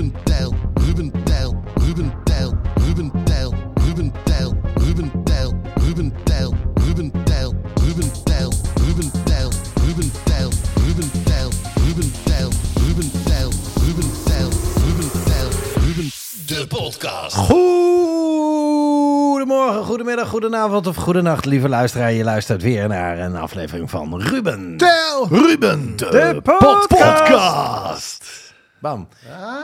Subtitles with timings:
[0.00, 0.54] Ruben Tijl,
[0.86, 2.52] Ruben Tijl, Ruben Tijl,
[2.86, 3.54] Ruben Tijl,
[3.86, 6.54] Ruben Tijl, Ruben Tijl, Ruben Tijl,
[6.86, 7.52] Ruben Tijl,
[7.84, 8.52] Ruben Tijl,
[8.86, 9.50] Ruben Tijl,
[9.84, 10.50] Ruben Tijl,
[10.86, 11.50] Ruben Tijl,
[11.84, 12.50] Ruben Tijl,
[12.86, 13.50] Ruben Tijl,
[13.84, 14.48] Ruben Tijl,
[14.86, 15.48] Ruben Tijl,
[15.86, 16.08] Ruben
[16.46, 17.36] de podcast.
[17.36, 22.12] Goedemorgen, goedemiddag, goedenavond of goedenacht, lieve luisteraar.
[22.12, 24.76] Je luistert weer naar een aflevering van Ruben.
[24.76, 28.49] Tijl, Ruben de podcast.
[28.80, 29.08] Bam.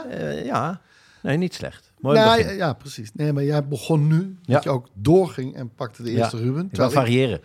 [0.09, 0.81] Eh, ja,
[1.21, 1.91] nee, niet slecht.
[1.99, 2.51] Mooi Nou, begin.
[2.57, 3.11] ja, ja, precies.
[3.13, 4.53] Nee, maar jij begon nu, Ja.
[4.53, 6.67] dat je ook doorging en pakte de eerste Ja, Ruben.
[6.69, 7.41] Terwijl ik- variëren.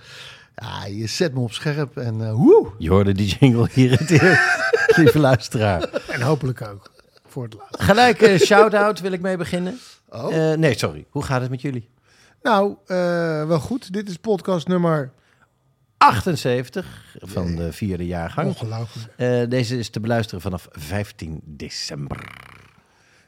[0.55, 2.71] ja, je zet me op scherp en eh woe.
[2.79, 4.43] Je hoorde die jingle hier het eerst,
[4.99, 5.83] lieve luisteraar.
[6.09, 6.91] En hopelijk ook
[7.27, 7.83] voor het laatst.
[7.83, 9.79] Gelijk een shout-out wil ik mee beginnen.
[10.09, 10.55] Oh.
[10.55, 11.07] Nee, sorry.
[11.11, 11.89] Hoe gaat het met jullie?
[12.43, 12.77] Nou,
[13.47, 13.93] wel goed.
[13.93, 15.13] Dit is podcast nummer
[16.03, 16.87] 78
[17.21, 18.47] van de vierde jaargang.
[18.49, 19.13] ongelooflijk.
[19.17, 22.31] Eh, deze is te beluisteren vanaf 15 december.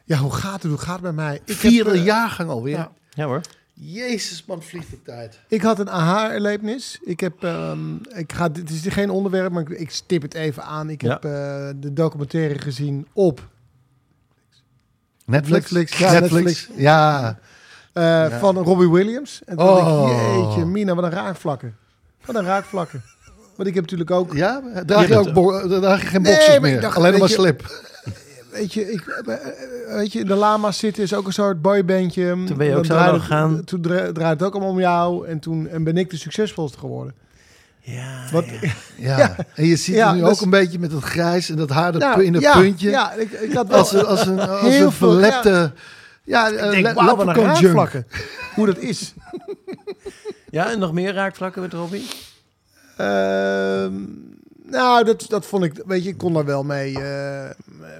[0.05, 0.71] Ja, hoe gaat het?
[0.71, 1.41] Hoe gaat het met mij?
[1.45, 2.75] Ik Vierde heb, eh, jaargang alweer.
[2.77, 2.91] ja.
[3.09, 3.41] Ja hoor.
[3.73, 5.39] Jezus, man, vliegt de tijd.
[5.47, 6.99] Ik had een aha-erlevenis.
[7.03, 10.63] Ik heb, ehm, ik ga, dit is geen onderwerp, maar ik, ik stip het even
[10.63, 10.89] aan.
[10.89, 11.09] Ik Ja.
[11.09, 11.31] heb eh,
[11.75, 13.47] de documentaire gezien op
[15.25, 15.71] Netflix?
[15.71, 16.43] Netflix, ja, Netflix.
[16.43, 16.69] Netflix.
[16.81, 17.39] Ja.
[18.39, 19.41] van Robbie Williams.
[19.45, 19.75] En toen Oh.
[20.07, 21.77] dacht ik, jeetje, Mina, wat een raakvlakken.
[22.25, 23.03] Wat een raakvlakken.
[23.55, 24.33] Want ik heb natuurlijk ook...
[24.33, 24.61] Ja?
[24.85, 26.81] Draag je, Je ook bo- draag je geen Nee, boxers maar ik meer?
[26.81, 27.83] dacht, Alleen nog maar slip.
[28.51, 29.39] Weet je, ik, eh, eh,
[29.95, 32.25] weet je, in de lama's zitten is ook een soort boybandje.
[32.45, 33.63] Toen ben je Dan ook zo gegaan.
[33.63, 35.27] Toen dra- draait het ook allemaal om jou.
[35.27, 37.13] En toen en ben ik de succesvolste geworden.
[37.79, 38.45] Ja, Wat,
[38.97, 39.17] Ja.
[39.17, 39.35] Ja.
[39.55, 41.69] En je ziet Ja, nu dat ook is- een beetje met het grijs en dat
[41.69, 42.89] haar dat Nou, in het ja, puntje.
[42.89, 43.77] Ja, ik, ik had wel...
[43.77, 45.71] Als een, als een, als Heel een veel- verlepte...
[46.25, 47.47] Ja, ik een denk, wauw, wat junk.
[47.47, 48.07] raakvlakken.
[48.55, 49.13] Hoe dat is.
[50.49, 52.07] ja, en nog meer raakvlakken met Robbie?
[52.97, 53.93] Ehm,
[54.63, 55.81] nou, dat, dat vond ik...
[55.85, 57.49] Weet je, ik kon daar wel mee, eh,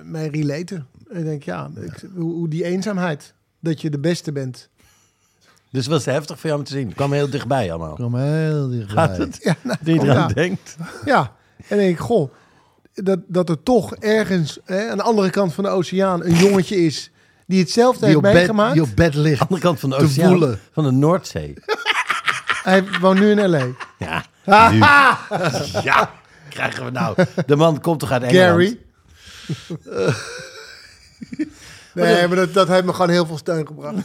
[0.04, 0.88] mee relaten.
[1.10, 3.34] Ik denk, ja, ik, hoe, hoe die eenzaamheid.
[3.60, 4.70] Dat je de beste bent.
[5.72, 6.86] Dus het was heftig voor jou om te zien.
[6.86, 7.96] Het kwam heel dichtbij allemaal.
[7.96, 9.08] Kom heel dichtbij.
[9.08, 9.40] Gaat het?
[9.44, 10.28] Ja, nou, Die eraan ja.
[10.28, 10.76] denkt.
[11.06, 11.36] Ja,
[11.68, 12.32] en denk ik, goh,
[12.94, 16.76] dat, dat er toch ergens hè, aan de andere kant van de oceaan een jongetje
[16.76, 17.12] is
[17.46, 18.74] die hetzelfde Die heeft bed, meegemaakt.
[18.74, 19.42] die op bed ligt.
[19.42, 20.30] Andere kant van de oceaan.
[20.30, 20.60] voelen.
[20.74, 21.54] Van de Noordzee.
[22.64, 23.66] Hij woont nu in L.A.
[23.98, 24.70] Ja.
[24.72, 24.78] nu.
[25.90, 26.12] ja.
[26.50, 27.16] Krijgen we nou.
[27.46, 28.50] De man komt toch uit Engeland?
[28.50, 28.80] Gary.
[31.94, 33.96] Nee, maar dat, dat heeft me gewoon heel veel steun gebracht.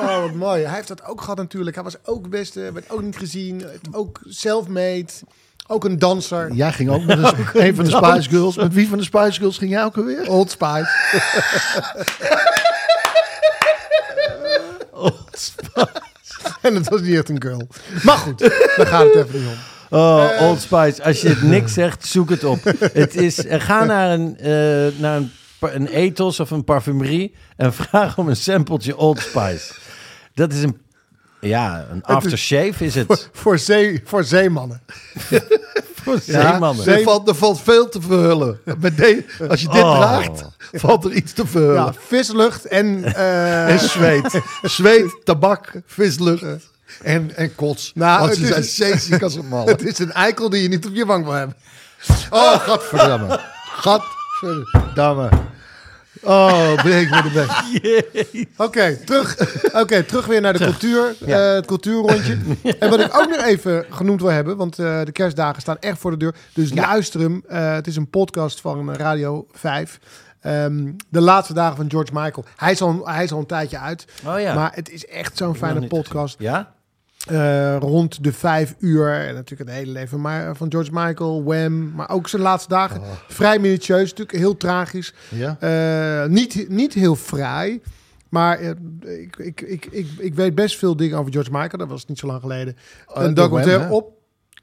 [0.00, 0.62] oh, wat mooi.
[0.64, 1.74] Hij heeft dat ook gehad natuurlijk.
[1.74, 3.64] Hij was ook beste, werd ook niet gezien.
[3.90, 5.06] Ook self-made.
[5.72, 6.52] Ook een danser.
[6.52, 7.34] Jij ging ook met een,
[7.66, 8.56] een van de Spice Girls.
[8.56, 10.28] Met wie van de Spice Girls ging jij ook alweer?
[10.30, 10.88] Old Spice.
[16.62, 17.68] en het was niet echt een girl.
[18.02, 18.38] Maar goed,
[18.76, 19.98] daar gaat het even niet om.
[19.98, 21.04] Oh, Old Spice.
[21.04, 22.58] Als je het niks zegt, zoek het op.
[22.92, 25.30] Het is, eh, ga naar een, eh, naar een,
[25.60, 29.72] een ethos of een parfumerie en vraag om een sampletje Old Spice.
[30.34, 30.81] Dat is een,
[31.48, 33.28] ja, een aftershave is het.
[33.32, 34.82] Voor, zee, voor zeemannen.
[36.04, 36.86] Voor zeemannen.
[36.86, 38.60] er, valt, er valt veel te verhullen.
[38.80, 39.96] Met de, als je dit Oh.
[39.96, 40.42] draagt,
[40.72, 41.74] valt er iets te verhullen.
[41.84, 43.04] Ja, vislucht en...
[43.14, 44.40] eh, En zweet.
[44.62, 46.44] zweet, tabak, vislucht
[47.02, 47.92] en, en kots.
[47.94, 49.66] Nou, Want het ze zijn zeeziek als een mal.
[49.66, 51.56] het is een eikel die je niet op je wang wil hebben.
[52.30, 53.40] Oh, gadverdamme.
[53.64, 55.28] Gadverdamme.
[56.24, 58.48] Oh, breek me de bek.
[58.66, 59.36] Oké, terug,
[59.74, 61.14] Oké, terug weer naar de cultuur.
[61.26, 62.36] eh, het cultuurrondje.
[62.78, 65.98] En wat ik ook nog even genoemd wil hebben, want eh, de kerstdagen staan echt
[65.98, 66.34] voor de deur.
[66.54, 67.42] Dus luister hem.
[67.48, 69.98] Eh, het is een podcast van Radio 5.
[70.40, 72.44] Ehm, de laatste dagen van George Michael.
[72.56, 74.04] Hij is al, hij is al een tijdje uit.
[74.26, 74.54] Oh ja.
[74.54, 76.36] Maar het is echt zo'n nog fijne niet podcast.
[76.38, 76.72] Ja?
[77.28, 79.12] Eh, rond de vijf uur.
[79.12, 81.92] En natuurlijk het hele leven maar, van George Michael, Wham.
[81.94, 83.00] Maar ook zijn laatste dagen.
[83.00, 83.06] Oh.
[83.28, 85.14] Vrij minutieus, natuurlijk heel tragisch.
[85.28, 85.56] Ja?
[85.60, 87.80] Eh, niet, niet heel fraai.
[88.28, 88.70] Maar eh,
[89.20, 91.78] ik, ik, ik, ik, ik weet best veel dingen over George Michael.
[91.78, 92.76] Dat was niet zo lang geleden.
[93.06, 94.12] Oh, een documentaire Wham, op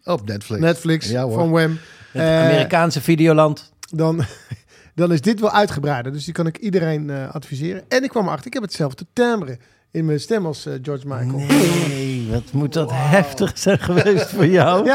[0.03, 0.61] Op Netflix.
[0.61, 1.77] Netflix Ja, van Wham.
[2.11, 3.71] Het Eh, Amerikaanse Videoland.
[3.91, 4.23] dan,
[4.95, 6.11] dan is dit wel uitgebreider.
[6.11, 7.83] Dus die kan ik iedereen eh, adviseren.
[7.87, 9.57] En ik kwam erachter, ik heb hetzelfde timbre
[9.91, 11.37] in mijn stem als eh, George Michael.
[11.39, 14.85] Nee, wat moet dat heftig zijn geweest voor jou?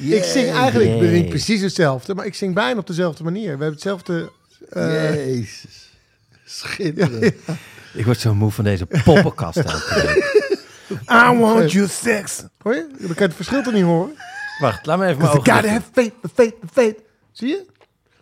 [0.00, 3.42] Ja, ik zing eigenlijk ik precies hetzelfde, maar ik zing bijna op dezelfde manier.
[3.42, 4.30] We hebben hetzelfde...
[4.70, 5.90] eh, Jezus.
[6.44, 7.34] Schitterend.
[7.94, 9.56] Ik word zo moe van deze poppenkast.
[11.10, 12.44] I want you sex.
[12.62, 12.86] Hoor je?
[12.98, 14.14] Dan kan je het verschil toch niet horen?
[14.60, 15.70] Wacht, laat me even mijn ogen gotta dichten.
[15.80, 16.98] have faith, the faith, the faith.
[17.32, 17.66] Zie je?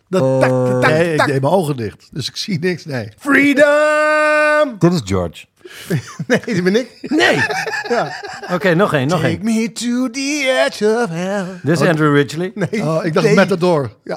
[0.09, 2.09] Dat tak, tak, tak, Nee, ik deed mijn ogen dicht.
[2.11, 2.85] Dus ik zie niks.
[2.85, 3.11] Nee.
[3.17, 4.75] Freedom!
[4.79, 5.45] Dit is George.
[6.27, 6.89] Nee, dat ben ik.
[7.01, 7.43] Nee!
[8.55, 9.43] Oké, nog één, nog Take één.
[9.43, 11.45] me to the edge of hell.
[11.63, 12.51] Dit is Andrew Ridgely.
[12.55, 12.83] Nee.
[12.83, 13.35] Oh, ik dacht nee.
[13.35, 13.91] Matador.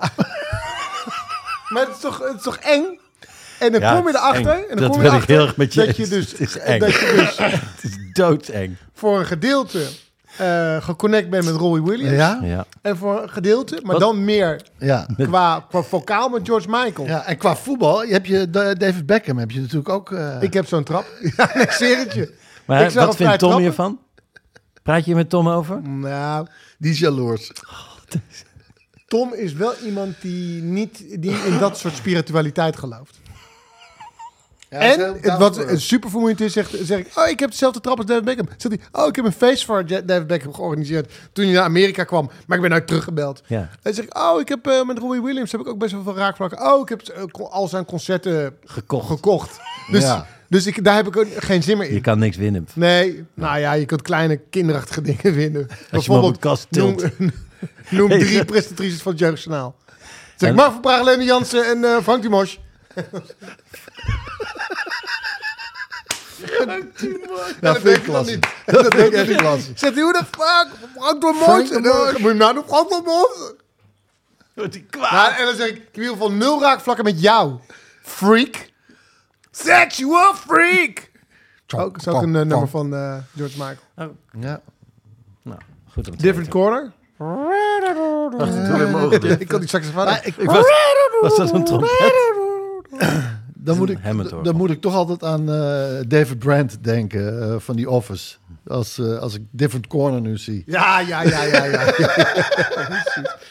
[1.68, 2.98] Maar het is toch, het is toch eng?
[3.58, 4.50] En dan Ja, kom je erachter.
[4.52, 4.60] eng.
[4.60, 6.10] En dan Dat kom je ben ik heel erg met je dat je eens.
[6.10, 6.78] dus, Het is eng.
[6.78, 8.76] dat je dus Het is doodseng.
[8.94, 9.86] voor een gedeelte
[10.40, 12.16] eh geconnect bent met Robbie Williams.
[12.16, 12.38] Ja?
[12.42, 12.66] Ja.
[12.82, 14.00] En voor een gedeelte, maar Wat?
[14.00, 15.06] dan meer Ja.
[15.16, 17.06] qua, qua vocaal met George Michael.
[17.06, 17.24] ja.
[17.26, 20.12] En qua voetbal heb je Da- David Beckham heb je natuurlijk ook.
[20.12, 21.04] eh, Ik heb zo'n trap.
[21.36, 22.34] Ja, ik zweer het je.
[22.64, 23.60] Maar Ik wat vindt Tom trappen.
[23.60, 23.98] hiervan?
[24.82, 25.82] Praat je met Tom over?
[25.88, 26.46] Nou,
[26.78, 27.50] die is jaloers.
[29.06, 33.19] Tom is wel iemand die niet die in dat soort spiritualiteit gelooft.
[34.70, 37.96] Ja, En het, wat super vermoeiend is, zegt, zeg ik, oh, ik heb dezelfde trap
[37.96, 38.48] als David Beckham.
[38.56, 42.04] Zegt hij, oh, ik heb een feest voor David Beckham georganiseerd toen hij naar Amerika
[42.04, 42.30] kwam.
[42.46, 43.42] Maar ik ben uit teruggebeld.
[43.46, 43.68] Ja.
[43.82, 46.02] En zeg ik, oh, ik heb eh, met Robbie Williams heb ik ook best wel
[46.02, 46.72] veel raakvlakken.
[46.72, 49.06] Oh, ik heb eh, al zijn concerten Gekocht.
[49.06, 49.60] gekocht.
[49.90, 50.26] Dus, Ja.
[50.48, 51.94] dus ik, daar heb ik ook geen zin meer in.
[51.94, 52.68] Je kan niks winnen.
[52.74, 55.66] Nee, nou ja, je kunt kleine kinderachtige dingen winnen.
[55.90, 56.08] Als
[56.38, 57.12] kast noem, tilt.
[57.90, 59.74] noem drie presentatrices van het Jeugdjournaal.
[60.36, 62.60] Zeg, En- Mark van Praag, Lene Jansen en eh, Frank Dumos.
[67.60, 68.38] Dat vind ik klasse.
[68.66, 69.72] Dat vind ik echt klasse.
[69.74, 70.68] Zegt hij, hoe de fuck?
[70.96, 71.34] Frank dan
[72.20, 73.52] moet je nou doen, Frank Dumos?
[74.90, 77.58] Nou, en dan zeg ik, ik heb in ieder geval nul raakvlakken met jou.
[78.02, 78.68] Freak.
[79.50, 81.10] Sexual freak.
[81.76, 84.16] Ook, is ook een eh, nummer van eh, George Michael.
[84.38, 84.60] Ja.
[85.42, 85.58] Nou,
[85.92, 86.92] goed om te Different corner.
[87.16, 88.52] Wacht,
[89.22, 89.40] weer.
[89.40, 90.04] Ik kan die saxofoon.
[90.04, 90.66] Maar ik, Ik was,
[91.20, 91.90] was dat een trompet?
[93.64, 93.98] dan, moet ik,
[94.42, 98.36] dan moet ik toch altijd aan eh, David Brandt denken eh, van die Office.
[98.66, 100.62] Als, eh, als ik Different Corner nu zie.
[100.66, 101.84] Ja, ja, ja, ja, ja.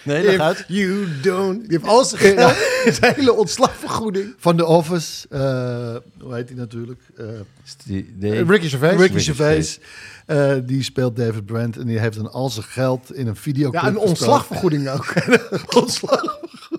[0.03, 0.65] Nee, If uit.
[0.67, 1.59] you don't...
[1.69, 2.55] Die heeft al zijn geld,
[2.99, 4.33] zijn hele ontslagvergoeding.
[4.37, 7.01] Van The Office, eh, hoe heet die natuurlijk?
[7.17, 7.25] Eh,
[8.47, 8.91] Ricky Gervais.
[8.99, 9.79] Ricky Ricky Gervais.
[10.25, 13.81] eh, die speelt David Brandt en die heeft dan al zijn geld in een videoclip
[13.81, 15.13] Ja, een ontslagvergoeding ook.
[15.75, 16.78] ontslagvergoeding.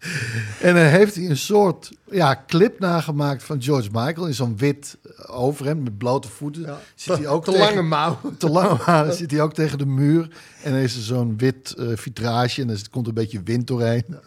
[0.60, 4.98] En dan heeft hij een soort ja, clip nagemaakt van George Michael in zo'n wit
[5.26, 6.76] overhemd met blote voeten.
[6.94, 8.18] Zit hij ook te tegen- lange mouw.
[8.38, 10.30] te lange zit hij ook tegen de muur.
[10.62, 14.04] En dan is er zo'n wit eh vitrage en er komt een beetje wind doorheen.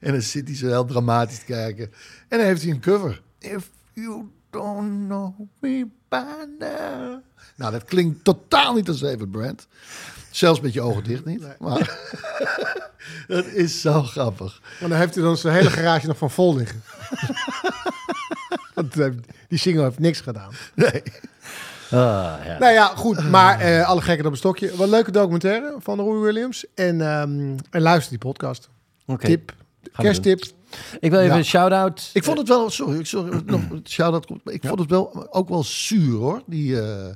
[0.00, 1.92] En dan zit hij zo heel dramatisch te kijken.
[2.28, 3.22] En dan heeft hij een cover.
[3.38, 6.24] If you don't know me by
[6.58, 7.18] now.
[7.56, 9.66] Nou, dat klinkt totaal niet als David Brandt.
[10.36, 11.42] Zelfs met je ogen dicht niet.
[11.58, 11.98] Maar
[13.28, 14.60] dat is zo grappig.
[14.80, 16.82] En dan heeft hij dan zijn hele garage nog van vol liggen.
[18.74, 18.94] Want
[19.48, 20.52] die single heeft niks gedaan.
[20.74, 21.02] Nee.
[21.90, 22.56] Ah, ja.
[22.58, 23.30] Nou ja, goed.
[23.30, 24.70] Maar eh, alle gekken op een stokje.
[24.70, 26.64] Wat een leuke documentaire van Roy Williams.
[26.74, 28.68] En, ehm, en luister die podcast.
[29.06, 29.26] Oké.
[29.26, 29.54] Tip.
[29.92, 30.44] Kersttip.
[31.00, 31.38] Ik wil even Ja.
[31.38, 32.10] een shout-out.
[32.12, 34.40] Ik vond het wel, sorry, sorry nog, shout-out komt.
[34.44, 37.14] Ik vond het wel ook wel zuur hoor, die, eh,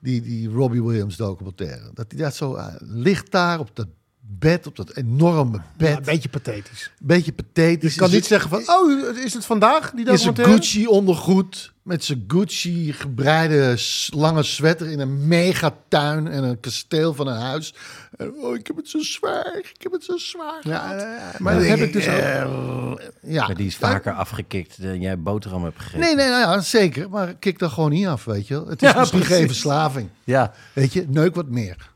[0.00, 1.90] die, die Robbie Williams documentaire.
[1.94, 3.86] Dat hij daar zo eh, ligt daar op dat
[4.20, 5.88] bed, op dat enorme bed.
[5.88, 6.92] Ja, een beetje pathetisch.
[7.02, 7.80] beetje pathetisch.
[7.80, 10.16] Dus ik kan Is niet het- zeggen van, oh, is het vandaag, die Is een
[10.16, 10.52] documentaire?
[10.54, 13.78] Gucci ondergoed met zijn Gucci gebreide
[14.14, 17.74] lange sweater in een megatuin en een kasteel van een huis.
[18.16, 20.60] En, oh, ik heb het zo zwaar, ik heb het zo zwaar.
[20.62, 21.38] Ja, gehad.
[21.38, 23.00] maar dat heb ik dus ook.
[23.22, 23.46] Ja.
[23.46, 26.00] Maar die is vaker afgekikt dan jij boterham hebt gegeten.
[26.00, 27.10] Nee, nee, nou ja, zeker.
[27.10, 28.66] Maar kik dan gewoon niet af, weet je wel.
[28.66, 29.38] Het is Ja, misschien precies.
[29.38, 30.08] geen verslaving.
[30.24, 30.52] Ja.
[30.72, 31.76] Weet je, neuk wat meer.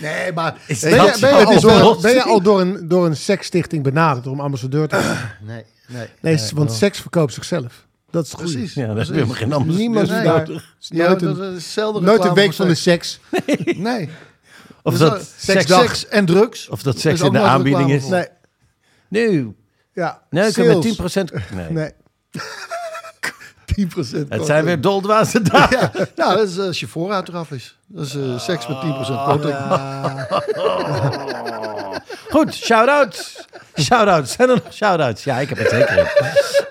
[0.00, 0.56] nee, maar...
[0.66, 2.02] Is Ben je, ben, je al door, oplossing?
[2.12, 5.36] ben je al door een, door een seksstichting benaderd om ambassadeur te worden?
[5.40, 6.06] Nee, nee.
[6.20, 7.86] Nee, is- want seks verkoopt zichzelf.
[8.10, 8.56] Dat is het goede.
[8.56, 8.74] Precies.
[8.74, 10.24] Ja, dat is helemaal geen ambassadeur Niemand is Nee.
[10.24, 10.38] daar.
[10.48, 10.76] nodig.
[10.80, 13.20] is Ja, nooit dat een, is hetzelfde nooit een week van de seks.
[13.64, 14.08] Nee.
[14.82, 16.68] Of Dus dat, seks, seks en drugs.
[16.68, 18.04] of dat seks in de aanbieding is.
[18.06, 18.26] Nee,
[19.08, 19.54] Nee,
[19.92, 20.22] ja.
[20.30, 20.82] nee ik heb met
[21.12, 21.30] Sales.
[21.30, 21.54] 10%.
[21.54, 21.70] Nee.
[21.70, 21.90] Nee.
[23.78, 25.90] 10% Het zijn weer doldwaze dagen.
[25.94, 27.76] Ja, nou, dat is eh, als je voorraad eraf is.
[27.86, 28.80] Dat is eh, seks met 10%
[29.24, 29.56] korting.
[32.30, 33.46] Goed, shout-outs.
[33.80, 34.32] Shout-outs.
[34.32, 35.24] Zijn er nog shout-outs?
[35.24, 36.12] Ja, ik heb het zeker.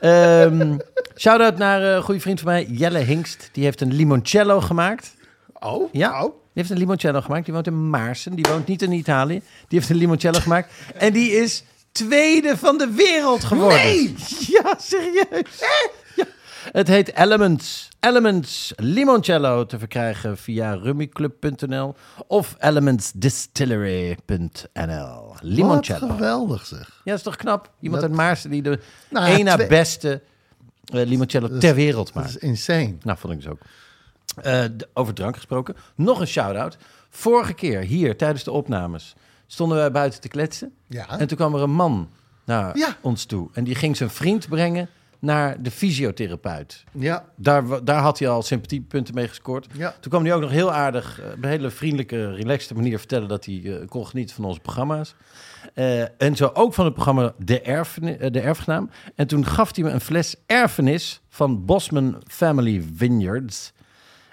[0.01, 0.77] Ehm
[1.17, 3.49] shout-out naar een goede vriend van mij, Jelle Hingst.
[3.51, 5.13] Die heeft een limoncello gemaakt.
[5.59, 7.45] Oh, Ja, die heeft een limoncello gemaakt.
[7.45, 8.35] Die woont in Maarsen.
[8.35, 9.41] Die woont niet in Italië.
[9.67, 10.71] Die heeft een limoncello gemaakt.
[10.97, 13.77] En die is tweede van de wereld geworden.
[13.77, 14.15] Nee!
[14.47, 15.63] Ja, serieus.
[16.71, 17.89] Het heet Elements.
[17.99, 21.95] Elements Limoncello te verkrijgen via rummyclub.nl
[22.27, 25.27] of elementsdistillery.nl.
[25.27, 26.07] Wat Limoncello.
[26.07, 26.87] geweldig zeg.
[26.87, 27.71] Ja, dat is toch knap?
[27.79, 30.21] Iemand Dat- uit Maarsen die de Nou ja, twee- beste
[30.93, 32.29] eh, limoncello ter wereld Dat maakt.
[32.29, 32.95] is insane.
[33.01, 33.59] Nou, vond ik dus ook.
[34.43, 34.63] Eh,
[34.93, 35.75] over drank gesproken.
[35.95, 36.77] Nog een shout-out.
[37.09, 39.15] Vorige keer hier tijdens de opnames
[39.47, 40.73] stonden wij buiten te kletsen.
[40.87, 41.19] Ja.
[41.19, 42.09] En toen kwam er een man
[42.45, 42.97] naar Ja.
[43.01, 43.49] ons toe.
[43.53, 46.83] En die ging zijn vriend brengen naar de fysiotherapeut.
[46.91, 49.67] Ja, Daar, daar had hij al sympathiepunten mee gescoord.
[49.73, 49.95] Ja.
[49.99, 53.27] Toen kwam hij ook nog heel aardig, eh, op een hele vriendelijke, relaxte manier vertellen
[53.27, 55.15] dat hij eh, kon genieten van onze programma's.
[55.73, 58.89] Eh, en zo ook van het programma De, Erfeni- de Erfgenaam.
[59.15, 63.71] En toen gaf hij me een fles erfenis van Bosman Family Vineyards.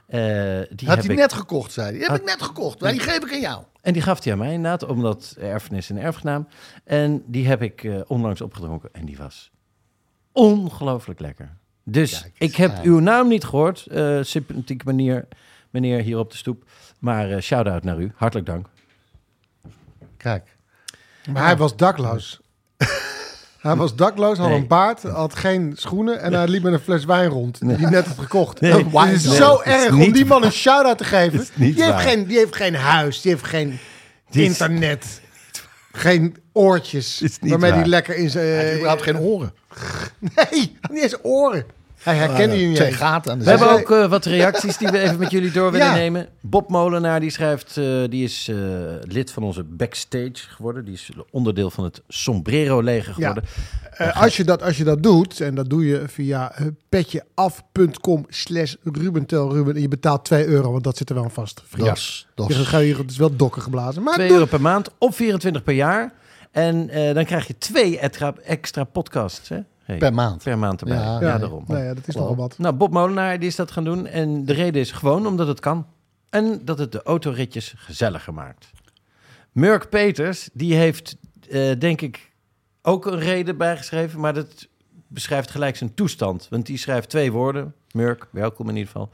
[0.09, 1.93] Die had heb hij ik- net gekocht, zei hij.
[1.95, 2.81] Die heb Had- ik net gekocht.
[2.81, 3.63] Maar die geef ik aan jou.
[3.81, 6.49] En die gaf hij aan mij inderdaad, omdat erfenis en erfgenaam.
[6.85, 9.51] En die heb ik onlangs opgedronken en die was
[10.37, 11.49] ongelooflijk lekker.
[11.83, 15.29] Dus Kijk ik heb uw naam niet gehoord, eh sympathieke manier,
[15.71, 16.65] meneer hier op de stoep.
[16.99, 18.67] Maar eh shout-out naar u, hartelijk dank.
[20.17, 20.57] Kijk.
[21.31, 22.41] Maar hij was dakloos.
[23.61, 24.59] hij was dakloos, had Nee.
[24.59, 27.91] een baard, had geen schoenen en hij liep met een fles wijn rond die hij
[27.91, 28.61] net had gekocht.
[28.61, 28.73] Nee.
[28.73, 31.47] Het is Nee, zo is erg om die man een shout-out te geven.
[31.55, 32.01] Die, heeft waar.
[32.01, 33.79] geen, die heeft geen huis, die heeft geen
[34.31, 35.21] Die is- internet,
[35.97, 37.79] geen oortjes is niet waarmee waar.
[37.81, 38.47] hij lekker in zijn...
[38.47, 39.53] Hij überhaupt geen oren.
[40.19, 41.65] Nee, niet eens oren.
[42.03, 42.97] Hij herkende je niet Twee eens.
[42.97, 45.71] gaten aan de We hebben ook eh, wat reacties die we even met jullie door
[45.73, 45.95] willen Ja.
[45.95, 46.29] nemen.
[46.41, 48.57] Bob Molenaar die schrijft, eh, die is eh,
[49.01, 50.85] lid van onze backstage geworden.
[50.85, 53.45] Die is onderdeel van het Sombrero leger geworden.
[53.97, 58.25] Eh, als, je dat, als je dat doet, en dat doe je via eh, petjeaf.com
[58.29, 59.27] slash Ruben
[59.75, 61.63] en je betaalt 2 euro, want dat zit er wel aan vast.
[61.67, 62.27] vriend.
[62.35, 64.03] Dat Dus dan ga je, het is wel dokken geblazen.
[64.03, 66.13] Maar 2 doe- euro per maand op 24 per jaar.
[66.51, 69.49] En eh, dan krijg je twee extra, extra podcasts.
[69.49, 69.59] Hè?
[69.83, 70.43] Hey, per maand.
[70.43, 70.97] per maand erbij.
[70.97, 71.65] Ja, Ja, daarom.
[71.67, 72.23] Nou ja, dat is Wow.
[72.23, 72.59] nogal wat.
[72.59, 74.07] Nou, Bob Molenaar die is dat gaan doen.
[74.07, 75.87] En de reden is gewoon omdat het kan.
[76.31, 78.71] En dat het de autoritjes gezelliger maakt.
[79.53, 81.17] Murk Peters, die heeft
[81.51, 82.33] eh, denk ik
[82.87, 84.21] ook een reden bijgeschreven.
[84.21, 84.69] Maar dat
[85.07, 86.47] beschrijft gelijk zijn toestand.
[86.51, 87.75] Want die schrijft twee woorden.
[87.91, 89.11] Murk, welkom in ieder geval.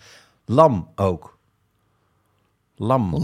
[0.46, 1.38] Lam ook.
[2.76, 3.14] Lam,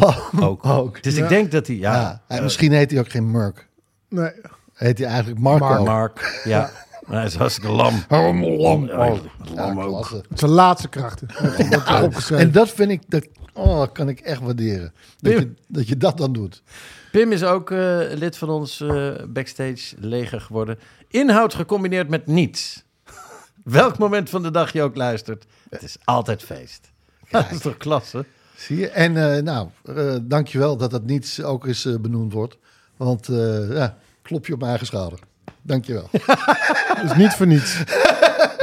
[0.41, 0.67] ook.
[0.67, 1.03] ook.
[1.03, 1.23] Dus Ja.
[1.23, 1.77] ik denk dat hij...
[1.77, 3.69] Ja, Ja, en eh, misschien heet hij ook geen Murk.
[4.09, 4.31] Nee.
[4.75, 5.85] Heet hij eigenlijk Marco.
[5.85, 6.71] Mark, ja.
[7.07, 8.05] Hij is hartstikke lam.
[8.09, 8.87] lam.
[8.87, 9.15] Ja,
[9.55, 10.21] lam ook.
[10.35, 11.29] zijn laatste krachten.
[11.71, 13.27] Ja, en dat vind ik, dat
[13.59, 14.93] oh, kan ik echt waarderen.
[15.19, 16.63] Dat je, dat je dat dan doet.
[17.11, 20.79] Pim is ook eh, lid van ons eh, backstage leger geworden.
[21.09, 22.85] Inhoud gecombineerd met niets.
[23.65, 25.45] Welk moment van de dag je ook luistert.
[25.71, 26.91] Het is altijd feest.
[27.31, 28.25] dat is toch klasse?
[28.57, 28.89] Zie je?
[28.89, 29.69] En eh nou,
[30.23, 32.57] dankjewel dat dat niets ook eens benoemd wordt.
[32.97, 33.27] Want
[33.71, 35.19] ja, klop je op mijn eigen schouder.
[35.63, 36.11] Dankjewel.
[37.03, 37.83] Dus niet voor niets.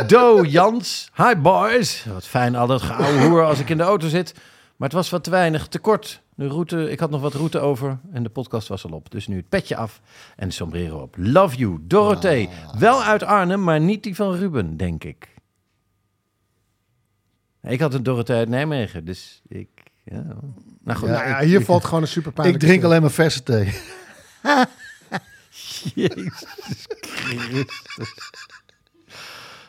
[0.07, 1.11] Do Jans.
[1.15, 2.05] Hi boys.
[2.13, 4.33] Wat fijn altijd geouwe hoer als ik in de auto zit.
[4.75, 6.21] Maar het was wat te weinig, te kort.
[6.35, 9.11] De route, ik had nog wat route over en de podcast was al op.
[9.11, 10.01] Dus nu het petje af
[10.35, 11.15] en de sombrero op.
[11.17, 12.49] Love you, Dorothee.
[12.79, 15.33] Wel uit Arnhem, maar niet die van Ruben, denk ik.
[17.61, 19.69] Ik had een Dorothee uit Nijmegen, dus ik...
[20.03, 20.23] Ja.
[20.83, 23.01] Nou goed, Ja, Nou ja, ik- hier ik- valt gewoon een super ik drink alleen
[23.01, 23.65] maar verse thee.
[25.95, 26.45] Jezus
[26.99, 27.65] Christus.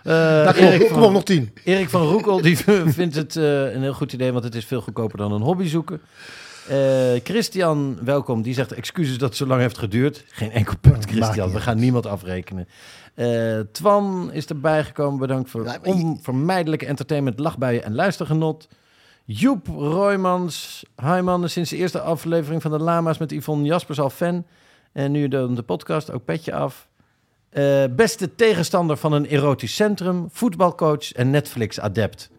[0.06, 1.50] Eh, Erik kom, op nog tien.
[1.64, 2.56] Erik van Roekel die
[2.98, 5.66] vindt het eh, een heel goed idee, want het is veel goedkoper dan een hobby
[5.66, 6.00] zoeken.
[6.68, 6.76] Eh,
[7.24, 8.42] Christian, welkom.
[8.42, 10.24] Die zegt excuses dat het zo lang heeft geduurd.
[10.28, 11.52] Geen enkel punt, Christian.
[11.52, 12.68] We gaan niemand afrekenen.
[13.72, 15.18] Twan is erbij gekomen.
[15.18, 18.68] Bedankt voor Ja, onvermijdelijke entertainment, lachbuien en luistergenot.
[19.24, 20.84] Joep Roymans.
[21.02, 24.46] Hi sinds de eerste aflevering van de Lama's met Yvonne Jaspers al fan.
[24.92, 26.88] En nu dan de podcast, ook petje af.
[27.50, 32.30] Eh, beste tegenstander van een erotisch centrum, voetbalcoach en Netflix-adept.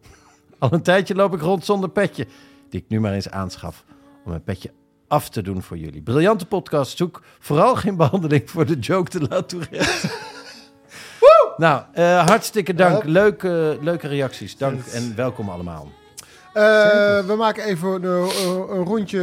[0.58, 2.26] Al een tijdje loop ik rond zonder petje,
[2.70, 3.84] die ik nu maar eens aanschaf
[4.24, 4.70] om mijn petje
[5.08, 6.02] af te doen voor jullie.
[6.02, 10.08] Briljante podcast, zoek vooral geen behandeling voor de joke te laten Tourette.
[11.56, 13.04] nou, eh, hartstikke dank.
[13.04, 14.56] Leuke, leuke reacties.
[14.56, 15.88] Dank en welkom allemaal.
[16.52, 16.62] Eh,
[17.26, 19.20] we maken even een, een- een rondje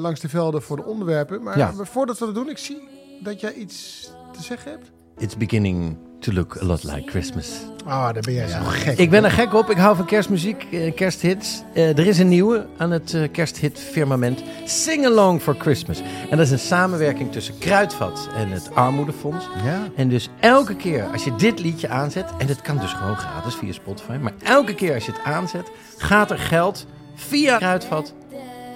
[0.00, 1.42] langs de velden voor de onderwerpen.
[1.42, 1.72] Maar Ja.
[1.74, 2.88] voordat we dat doen, ik zie
[3.22, 4.92] dat jij iets te zeggen hebt.
[5.18, 7.60] It's beginning to look a lot like Christmas.
[7.84, 8.98] Ah, daar ben jij zo gek.
[8.98, 9.70] Ik ben er gek op.
[9.70, 11.62] Ik hou van kerstmuziek, eh, kersthits.
[11.74, 14.42] Eh, er is een nieuwe aan het eh, kersthit firmament.
[14.64, 16.02] Sing Along for Christmas.
[16.30, 19.48] En dat is een samenwerking tussen Kruidvat en het Armoedefonds.
[19.64, 19.88] Ja.
[19.96, 22.30] En dus elke keer als je dit liedje aanzet...
[22.38, 24.16] en dat kan dus gewoon gratis via Spotify...
[24.20, 25.70] maar elke keer als je het aanzet...
[25.96, 28.14] gaat er geld via Kruidvat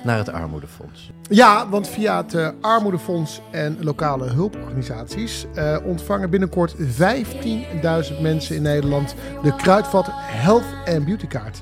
[0.02, 1.10] naar het Armoedefonds.
[1.28, 8.62] Ja, want via het eh, Armoedefonds en lokale hulporganisaties eh, ontvangen binnenkort 15.000 mensen in
[8.62, 11.60] Nederland de Kruidvat Health and Beauty kaart.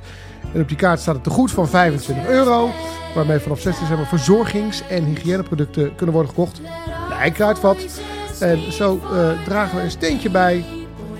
[0.54, 2.70] En op die kaart staat het tegoed van 25 euro,
[3.14, 6.60] waarmee vanaf 6 december verzorgings- en hygiëneproducten kunnen worden gekocht
[7.08, 7.76] bij Kruidvat.
[8.40, 10.64] En zo eh, dragen we een steentje bij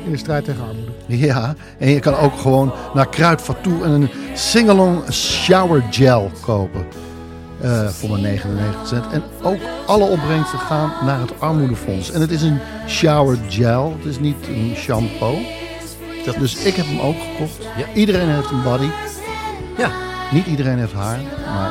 [0.04, 0.92] in de strijd tegen armoede.
[1.06, 6.86] Ja, en je kan ook gewoon naar Kruidvat toe en een singalong shower gel kopen.
[7.60, 9.12] Eh, voor maar 99 cent.
[9.12, 12.10] En ook alle opbrengsten gaan naar het armoedefonds.
[12.10, 15.38] En het is een shower gel, het is niet een shampoo.
[16.38, 17.68] dus ik heb hem ook gekocht.
[17.76, 17.84] Ja.
[17.94, 18.88] Iedereen heeft een body.
[19.78, 19.90] Ja,
[20.32, 21.70] Niet iedereen heeft haar, maar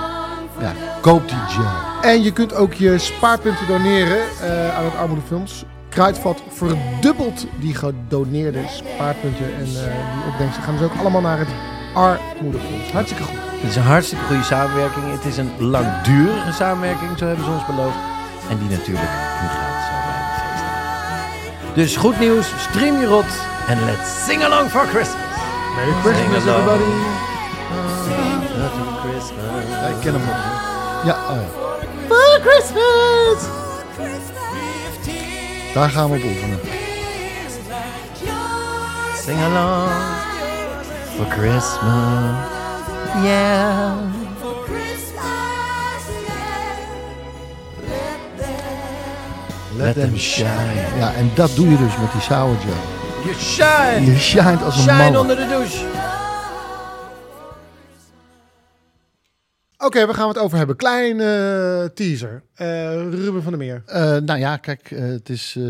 [0.60, 2.12] ja, koop die gel.
[2.12, 5.63] En je kunt ook je spaarpunten doneren eh, aan het Armoedefonds.
[5.89, 9.46] Kruidvat verdubbelt die gedoneerde spaarpunten.
[9.46, 11.48] En eh, die opbrengsten gaan dus ook allemaal naar het
[11.98, 12.92] Armoedefonds.
[12.92, 13.36] Hartstikke goed.
[13.62, 15.12] Het is een hartstikke goede samenwerking.
[15.12, 17.98] Het is een langdurige samenwerking, zo hebben ze ons beloofd.
[18.50, 19.10] En die natuurlijk
[19.42, 21.74] nu gaat zo bij de feestdagen.
[21.74, 23.32] Dus goed nieuws, stream je rot
[23.68, 25.25] en let's sing along for Christmas.
[25.75, 26.70] Merry Christmas Sing along.
[26.70, 26.92] everybody.
[28.62, 29.63] Happy Christmas.
[29.70, 30.38] Ja, ik ken hem nog.
[31.06, 31.50] Ja, oh ja.
[32.10, 33.39] Merry Christmas!
[35.74, 36.60] daar gaan we op oefenen.
[39.25, 40.17] Sing along
[41.18, 42.36] for Christmas.
[43.24, 44.14] Yeah.
[49.78, 50.74] Let them shine.
[50.98, 52.74] Ja, en dat doe je dus met die shower gel.
[53.24, 54.12] You shine.
[54.12, 55.18] Je shine als een Shine man.
[55.18, 55.86] onder de douche.
[59.78, 60.76] Oké, we gaan het over hebben.
[60.76, 62.44] Kleine teaser.
[62.54, 63.84] Eh, Ruben van der Meer.
[63.86, 65.64] Eh, nou ja, kijk, eh, het is eh,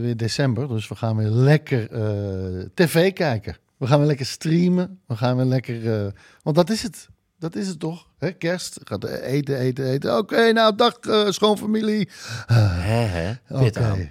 [0.00, 3.56] weer december, dus we gaan weer lekker eh, tv kijken.
[3.80, 5.00] We gaan weer lekker streamen.
[5.06, 6.12] We gaan weer lekker, eh,
[6.42, 7.08] want dat is het.
[7.38, 8.10] Dat is het toch?
[8.18, 8.32] Hè?
[8.32, 10.18] Kerst, gaat eten, eten, eten.
[10.18, 12.08] Oké, nou, dag uh, schoonfamilie.
[12.46, 13.32] Hè, hè.
[13.48, 14.10] Oké.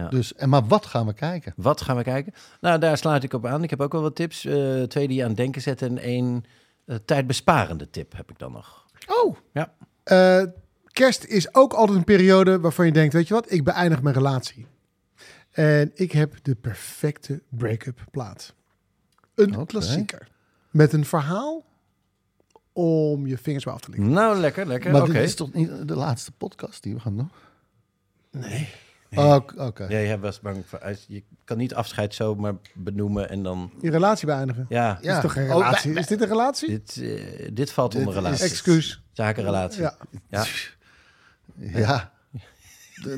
[0.00, 0.08] Ja.
[0.08, 1.52] Dus, en maar wat gaan we kijken?
[1.56, 2.32] Wat gaan we kijken?
[2.60, 3.62] Nou, daar sluit ik op aan.
[3.62, 4.44] Ik heb ook wel wat tips.
[4.44, 6.44] Eh, twee die je aan het denken zetten en één
[6.86, 8.86] eh, tijdbesparende tip heb ik dan nog.
[9.06, 9.36] Oh.
[9.52, 9.72] Ja.
[10.02, 10.42] Eh,
[10.86, 14.14] kerst is ook altijd een periode waarvan je denkt, weet je wat, ik beëindig mijn
[14.14, 14.66] relatie.
[15.50, 18.54] En ik heb de perfecte break-up plaat.
[19.40, 20.28] Een klassieker.
[20.70, 21.64] Met een verhaal
[22.72, 24.10] om je vingers bij af te likken.
[24.10, 24.92] Nou, lekker, lekker.
[24.92, 25.12] Maar Oké.
[25.12, 27.30] dit is toch niet de laatste podcast die we gaan doen?
[28.30, 28.68] Nee.
[29.14, 29.62] Oké.
[29.62, 29.86] oké.
[29.88, 30.80] Ja, je was bang voor...
[30.80, 33.72] als- Je kan niet afscheid zomaar benoemen en dan...
[33.80, 34.66] Je relatie beëindigen.
[34.68, 35.92] Ja, Is toch geen Oh, relatie?
[35.92, 36.68] bij- is dit een relatie?
[36.68, 38.44] dit, eh, dit valt onder relatie.
[38.44, 39.02] Excuus.
[39.12, 39.80] Zakenrelatie.
[39.82, 39.96] Ja.
[40.28, 40.44] Ja.
[41.56, 42.12] Ja.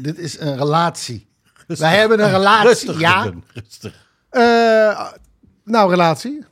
[0.01, 1.27] Dit is een relatie.
[1.67, 3.23] Wij hebben een relatie, Rustig, ja.
[3.23, 4.09] Ruben, rustig.
[4.29, 5.13] Eh,
[5.65, 6.45] nou, relatie.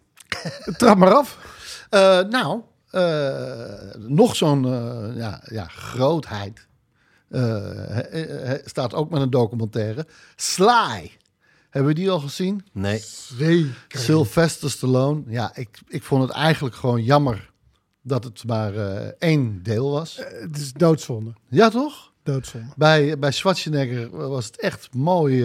[0.78, 1.38] Trap maar af.
[1.90, 6.66] Eh, nou, eh, nog zo'n eh, ja, ja, grootheid.
[7.28, 7.98] Eh,
[8.64, 10.06] staat ook met een documentaire.
[10.36, 11.10] Sly.
[11.70, 12.64] Hebben we die al gezien?
[12.72, 12.98] Nee.
[13.36, 13.74] Zeker.
[13.88, 15.22] Sylvester Stallone.
[15.26, 17.50] Ja, ik, ik vond het eigenlijk gewoon jammer
[18.02, 18.74] dat het maar
[19.18, 20.20] één deel was.
[20.40, 21.32] Het is doodzonde.
[21.48, 22.12] Ja, toch?
[22.22, 22.72] Doodzonde.
[22.76, 25.42] Bij, bij Schwarzenegger was het echt mooi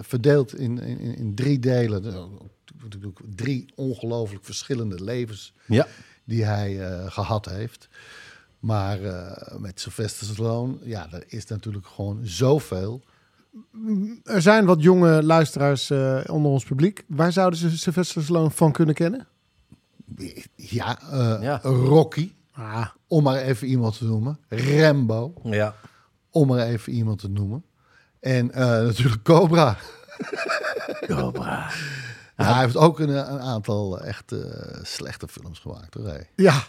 [0.00, 2.30] verdeeld in, in, in drie delen.
[2.82, 5.86] Natuurlijk Drie ongelooflijk verschillende levens Ja.
[6.24, 7.88] die hij eh, gehad heeft.
[8.58, 13.02] Maar eh, met Sylvester Stallone, ja, er is natuurlijk gewoon zoveel.
[14.24, 17.04] Er zijn wat jonge luisteraars eh, onder ons publiek.
[17.08, 19.26] Waar zouden ze Sylvester Stallone van kunnen kennen?
[20.56, 21.58] Ja, eh, Ja.
[21.62, 24.38] Rocky, Ah, om maar even iemand te noemen.
[24.48, 25.74] Rambo, Ja.
[26.30, 27.64] om maar even iemand te noemen.
[28.20, 29.76] En eh, natuurlijk Cobra.
[31.06, 31.70] Cobra.
[32.36, 34.38] Ja, hij heeft ook een, een aantal echt eh,
[34.82, 35.94] slechte films gemaakt.
[35.94, 36.06] Hoor.
[36.06, 36.30] Hey.
[36.36, 36.62] ja,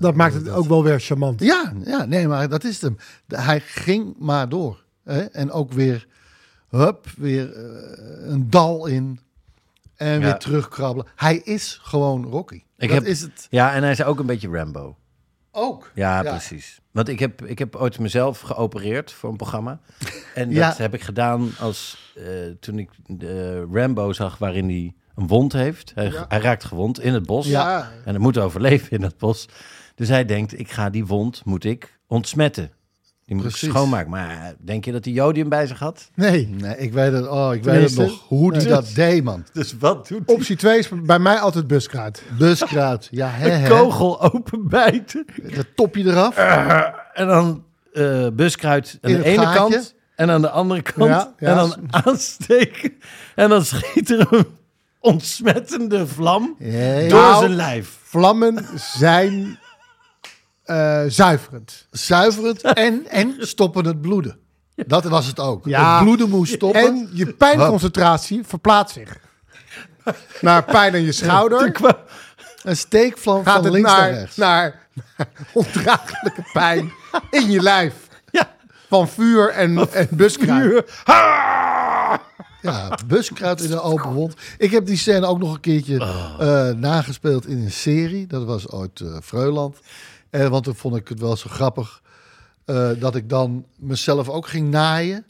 [0.00, 1.40] dat maakt het ook wel weer charmant.
[1.40, 2.96] Ja, ja, nee, maar dat is hem.
[3.28, 4.84] Hij ging maar door.
[5.04, 5.20] Hè?
[5.20, 6.06] En ook weer,
[6.68, 9.20] hup, weer eh, een dal in.
[9.96, 10.18] En Ja.
[10.18, 11.12] weer terugkrabbelen.
[11.16, 12.54] Hij is gewoon Rocky.
[12.76, 14.96] Ik dat heb- is het Ja, en hij is ook een beetje Rambo.
[15.50, 15.90] ook.
[15.94, 16.80] Ja, precies.
[16.92, 19.80] Want ik heb, ik heb ooit mezelf geopereerd voor een programma.
[20.34, 20.74] En dat Ja.
[20.76, 22.24] heb ik gedaan als eh,
[22.60, 25.92] toen ik de Rambo zag waarin hij een wond heeft.
[25.94, 27.46] Hij, hij raakt gewond in het bos.
[27.46, 27.90] Ja.
[28.04, 29.48] En hij moet overleven in het bos.
[29.94, 32.70] Dus hij denkt, ik ga die wond, moet ik ontsmetten.
[33.26, 33.68] Die moet Precies.
[33.68, 34.10] schoonmaken.
[34.10, 36.10] Maar denk je dat hij jodium bij zich had?
[36.14, 36.46] Nee.
[36.48, 38.24] Nee, ik weet het, oh, ik weet het nog.
[38.28, 38.70] Hoe die nee.
[38.70, 39.44] dat deed, man.
[39.52, 42.22] Dus wat doet Optie 2 is bij mij altijd buskruid.
[42.38, 45.24] Buskruid, ja, hè, Een kogel openbijten.
[45.56, 46.36] Dat topje eraf.
[47.12, 49.58] En dan eh, buskruid aan In de ene gaatje.
[49.58, 49.94] kant.
[50.14, 51.10] En aan de andere kant.
[51.10, 51.48] Ja, ja.
[51.48, 52.92] En dan aansteken.
[53.34, 54.46] En dan schiet er een
[55.00, 57.98] ontsmettende vlam Ja, door Nou, zijn lijf.
[58.02, 59.58] Vlammen zijn
[60.64, 61.86] eh, zuiverend.
[61.90, 64.38] Zuiverend en, en stoppen het bloeden.
[64.74, 65.66] Dat was het ook.
[65.66, 65.94] Ja.
[65.94, 66.80] Het bloeden moest stoppen.
[66.80, 69.18] En je pijnconcentratie verplaatst zich.
[70.40, 71.76] Naar pijn aan je schouder
[72.62, 74.36] Een steekvlam gaat van het links naar, naar, rechts.
[74.36, 76.92] naar, naar ondraaglijke pijn
[77.30, 77.94] in je lijf.
[78.30, 78.54] Ja.
[78.88, 80.90] Van vuur en, en buskruid.
[82.62, 84.34] Ja, buskruid in een open wond.
[84.58, 85.98] Ik heb die scène ook nog een keertje
[86.38, 88.26] eh, nagespeeld in een serie.
[88.26, 89.78] Dat was ooit eh Freuland.
[90.32, 92.02] Eh, want toen vond ik het wel zo grappig
[92.64, 95.24] eh, dat ik dan mezelf ook ging naaien.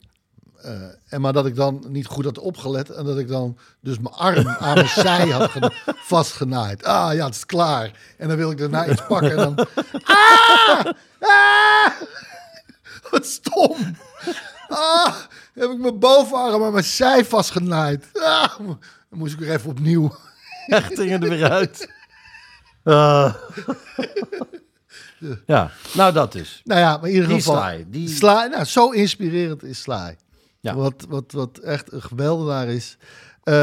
[0.56, 0.72] Eh,
[1.08, 2.90] en maar dat ik dan niet goed had opgelet.
[2.90, 5.72] En dat ik dan dus mijn arm aan mijn zij had ge-
[6.04, 6.84] vastgenaaid.
[6.84, 7.90] Ah ja, het is klaar.
[8.18, 9.30] En dan wil ik daarna iets pakken.
[9.30, 9.54] En dan...
[10.04, 10.84] Ah!
[11.20, 11.90] Ah!
[13.10, 13.76] Wat stom.
[14.68, 15.14] Ah,
[15.54, 18.06] heb ik mijn bovenarm aan mijn zij vastgenaaid.
[18.12, 18.78] Ah, dan
[19.10, 20.16] moest ik weer even opnieuw.
[20.66, 21.88] Echt gingen er weer uit.
[22.84, 23.34] Ah.
[25.46, 26.60] Ja, nou dat dus.
[26.64, 27.62] Nou ja, maar in ieder Die geval...
[27.62, 30.16] Sly, die- Sly, nou, zo inspirerend is Sly.
[30.60, 30.74] Ja.
[30.74, 32.96] Wat, wat, wat echt een geweldenaar is.
[33.42, 33.54] Eh,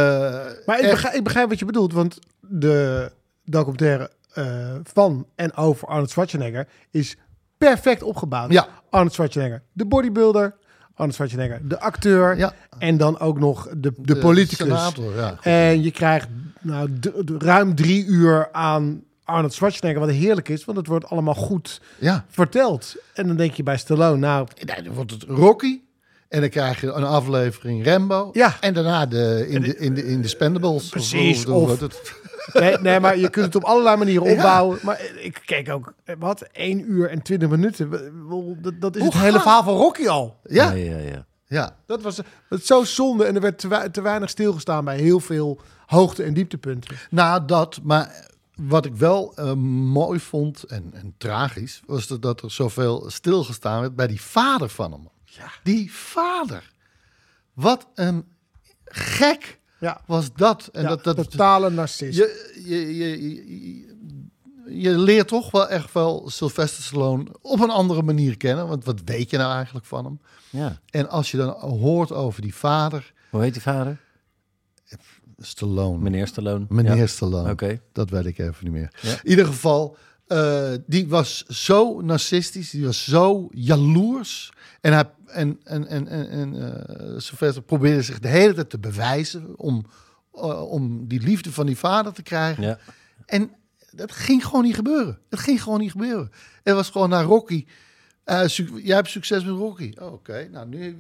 [0.66, 3.12] Maar ik echt- begrijp, ik begrijp wat je bedoelt, want de
[3.46, 7.18] documentaire eh, van en over Arnold Schwarzenegger is
[7.58, 8.52] perfect opgebouwd.
[8.52, 8.68] Ja.
[8.90, 10.56] Arnold Schwarzenegger, de bodybuilder,
[10.94, 12.54] Arnold Schwarzenegger, de acteur Ja.
[12.78, 14.58] en dan ook nog de, de, de politicus.
[14.58, 15.36] senator, ja.
[15.42, 16.28] En je krijgt
[16.62, 16.90] nou,
[17.38, 22.26] ruim drie uur aan Arnold Schwarzenegger, wat heerlijk is, want het wordt allemaal goed Ja.
[22.30, 22.96] verteld.
[23.14, 25.80] En dan denk je bij Stallone, nou, Nee, dan wordt het Rocky.
[26.30, 28.30] En dan krijg je een aflevering Rambo.
[28.34, 28.58] Ja.
[28.60, 30.90] En daarna de, in, de, in, de, in de Spendables.
[30.90, 32.14] Precies, of- het?
[32.54, 34.80] Nee, nee, maar je kunt het op allerlei manieren opbouwen.
[34.82, 37.90] Maar ik keek ook, wat, 1 uur en 20 minuten.
[38.62, 40.40] Dat, dat is Hoe het hele verhaal van Rocky al.
[40.44, 41.26] Ja, ja, ja.
[41.48, 41.76] ja.
[41.86, 45.20] Dat was het is zo zonde en er werd te, te weinig stilgestaan bij heel
[45.20, 46.96] veel hoogte- en dieptepunten.
[47.10, 47.80] Nou, dat.
[47.84, 48.28] Maar
[48.68, 49.54] wat ik wel eh,
[49.94, 51.82] mooi vond en, en tragisch...
[51.86, 55.10] was dat, dat er zoveel stilgestaan werd bij die vader van hem.
[55.64, 56.72] Die vader.
[57.54, 58.26] Wat een
[58.86, 60.70] gek Ja, was dat.
[60.72, 62.18] En ja, dat, dat totale narcist.
[62.18, 63.98] je, je, je, je,
[64.82, 68.68] je leert toch wel echt wel Sylvester Stallone op een andere manier kennen.
[68.68, 70.20] Want wat weet je nou eigenlijk van hem?
[70.50, 70.80] ja.
[70.90, 74.02] En als je dan hoort over die vader, Hoe heet die vader?
[75.42, 75.98] Stallone.
[75.98, 76.66] Meneer Stallone.
[76.70, 77.08] Meneer Ja.
[77.08, 77.52] Stallone.
[77.52, 77.80] Oké.
[77.92, 78.94] Dat weet ik even niet meer.
[79.02, 79.12] Ja.
[79.24, 79.98] In ieder geval,
[80.28, 84.52] eh, die was zo narcistisch, die was zo jaloers.
[84.82, 89.60] En, hij, en, en, en, en, en Sylvester probeerde zich de hele tijd te bewijzen
[89.60, 89.86] om,
[90.34, 92.64] eh, om die liefde van die vader te krijgen.
[92.64, 92.80] Ja.
[93.26, 93.52] En
[93.92, 95.20] dat ging gewoon niet gebeuren.
[95.30, 96.32] Het ging gewoon niet gebeuren.
[96.64, 97.66] Het was gewoon naar Rocky.
[98.84, 99.94] Jij hebt succes met Rocky.
[100.02, 100.98] Oh, Oké, nou nu,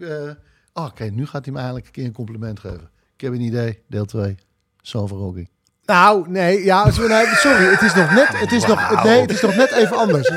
[0.73, 2.89] oh, oké, nu gaat hij me eigenlijk een keer een compliment geven.
[3.19, 4.35] Ik heb een idee, deel 2.
[4.81, 5.45] Zoon van Rocky.
[5.85, 6.93] Nou, nee, ja, nee,
[7.35, 10.29] sorry, het is nog net, het is nog, nee, het is nog net even anders.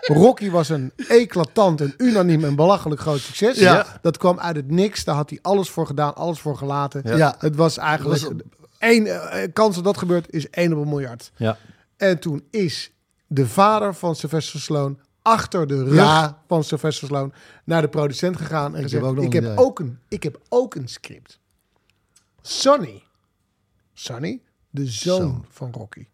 [0.00, 3.58] Rocky was een eclatant, een unaniem en belachelijk groot succes.
[3.58, 3.86] Ja.
[4.02, 7.16] Dat kwam uit het niks, daar had hij alles voor gedaan, alles voor gelaten.
[7.16, 7.34] Ja.
[7.38, 8.30] Het was eigenlijk, was-
[8.78, 11.32] één eh, kans dat dat gebeurt is één op een miljard.
[11.36, 11.56] Ja.
[11.96, 12.90] En toen is
[13.26, 16.38] de vader van Sylvester Stallone achter de rug Ja.
[16.48, 17.32] van Sylvester Stallone
[17.64, 20.38] naar de producent gegaan en gezegd: heb ik, een heb idee." ook een, ik heb
[20.48, 21.40] ook een script.
[22.42, 23.02] Sonny.
[23.92, 26.06] Sonny, de zoon van Rocky.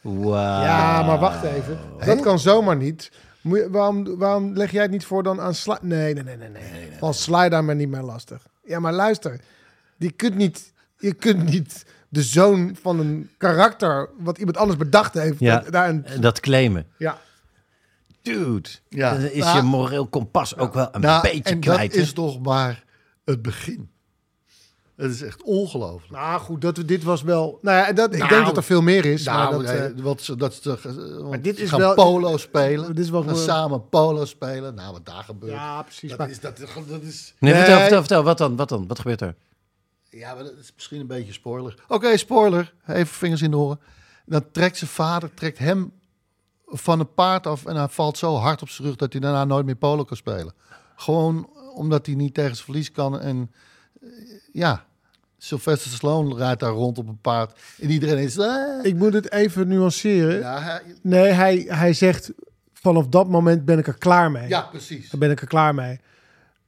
[0.00, 0.62] Wauw.
[0.62, 1.78] Ja, maar wacht even.
[2.06, 3.10] Dat kan zomaar niet.
[3.40, 5.76] Moet je- waarom, waarom leg jij het niet voor dan aan Sly?
[5.80, 6.48] Nee, nee, nee, nee.
[6.48, 6.92] nee.
[6.98, 8.46] Val Sly daar maar niet meer lastig.
[8.64, 9.40] Ja, maar luister.
[9.96, 15.14] Je kunt niet, je kunt niet de zoon van een karakter wat iemand anders bedacht
[15.14, 15.38] heeft.
[15.38, 15.58] Ja.
[15.70, 16.86] Daar een, Dat claimen.
[16.98, 17.18] ja.
[18.22, 18.68] Dude.
[18.88, 19.12] Ja.
[19.12, 21.90] Dan is Nou, je moreel kompas ook wel een Nou, beetje en kwijt.
[21.92, 22.84] dat is toch maar
[23.24, 23.90] het begin.
[24.96, 26.12] Het is echt ongelooflijk.
[26.12, 27.58] Nou goed, dat, dit was wel...
[27.62, 29.24] Nou ja, dat, ik Nou, denk dat er veel meer is.
[29.26, 30.78] maar Nou, dat, nee, eh, wat ze, dat ze,
[31.22, 32.86] want dit ze is gaan wel- polo spelen.
[32.94, 34.74] dit is wel gaan gewoon- samen polo spelen.
[34.74, 35.52] Nou, wat daar gebeurt.
[35.52, 36.08] ja, precies.
[36.10, 37.34] dat, maar- is, dat, dat is...
[37.38, 37.62] Nee, Nee.
[37.62, 38.22] vertel, vertel, vertel.
[38.22, 38.56] Wat dan?
[38.56, 38.86] Wat dan?
[38.86, 39.34] Wat gebeurt er?
[40.10, 41.74] Ja, maar dat is misschien een beetje spoiler.
[41.88, 42.74] Oké, spoiler.
[42.86, 43.80] Even vingers in de oren.
[44.26, 45.92] Dan trekt zijn vader trekt hem
[46.66, 49.44] van een paard af en hij valt zo hard op zijn rug dat hij daarna
[49.44, 50.54] nooit meer polo kan spelen.
[50.96, 53.20] Gewoon omdat hij niet tegen zijn verlies kan.
[53.20, 53.52] En
[54.52, 54.84] ja,
[55.38, 58.38] Sylvester Stallone rijdt daar rond op een paard en iedereen is...
[58.38, 58.84] ah.
[58.84, 60.38] ik moet het even nuanceren.
[60.38, 62.32] ja, hij- Nee, hij, hij zegt
[62.72, 64.48] vanaf dat moment ben ik er klaar mee.
[64.48, 65.10] Ja, precies.
[65.10, 66.00] Dan ben ik er klaar mee.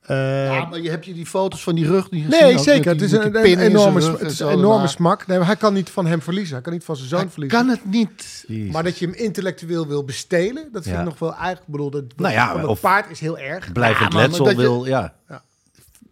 [0.00, 2.40] Eh, Ja, maar je hebt je die foto's van die rug niet gezien?
[2.44, 2.92] nee, zeker.
[2.92, 5.26] Het is een, enorme, rug sm- en het is een enorme smak.
[5.26, 6.54] Nee, maar hij kan niet van hem verliezen.
[6.54, 7.58] Hij kan niet van zijn zoon Hij verliezen.
[7.58, 8.44] kan het niet.
[8.48, 8.72] Jezus.
[8.72, 11.00] Maar dat je hem intellectueel wil bestelen, dat vind Ja.
[11.00, 11.90] ik nog wel eigenlijk bedoel.
[11.90, 13.72] Dat, Nou ja, het of- paard is heel erg.
[13.72, 15.14] Blijvend Ja, maar letsel wil, ja.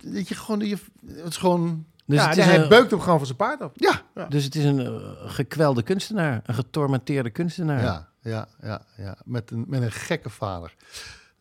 [0.05, 3.01] Dat je gewoon, je, het is gewoon, Dus, ja, het is hij een, beukt hem
[3.01, 3.71] gewoon van zijn paard af.
[3.75, 4.03] ja.
[4.29, 4.93] dus het is een eh,
[5.31, 6.41] gekwelde kunstenaar.
[6.47, 7.83] Een getormenteerde kunstenaar.
[7.83, 9.17] Ja, ja, ja, ja.
[9.25, 10.75] Met, een, met een gekke vader.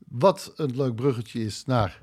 [0.08, 2.02] Wat een leuk bruggetje is naar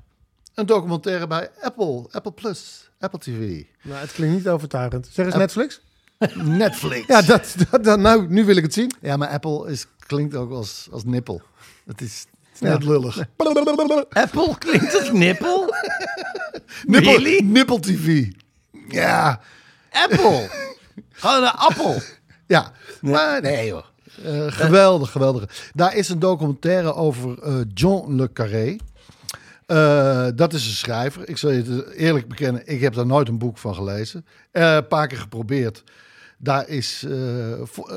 [0.53, 3.63] een documentaire bij Apple, Apple Plus, Apple TV.
[3.83, 5.07] Nou, het klinkt niet overtuigend.
[5.11, 5.35] Zeg eens.
[5.35, 5.81] Netflix.
[6.35, 7.07] Netflix.
[7.13, 8.91] Ja, dat, dat, dat- nou, nu wil ik het zien.
[9.01, 11.41] Ja, maar Apple is, klinkt ook als, als nippel.
[11.85, 12.67] Het is, het is Ja.
[12.73, 13.19] net lullig.
[14.09, 15.65] Apple klinkt als nippel.
[16.85, 17.43] Nippel, Really?
[17.43, 18.31] Nippel TV.
[18.87, 19.41] Ja,
[19.91, 20.49] Apple.
[21.11, 22.01] Gewoon een appel.
[22.47, 22.71] ja.
[23.01, 23.91] Maar nee hoor.
[24.23, 25.71] Eh, geweldig, geweldig.
[25.73, 28.75] Daar is een documentaire over eh, John Le Carré.
[29.65, 31.29] Eh, dat is een schrijver.
[31.29, 34.25] Ik zal je eerlijk bekennen, ik heb daar nooit een boek van gelezen.
[34.51, 35.83] Een paar keer geprobeerd.
[36.37, 37.05] Daar is,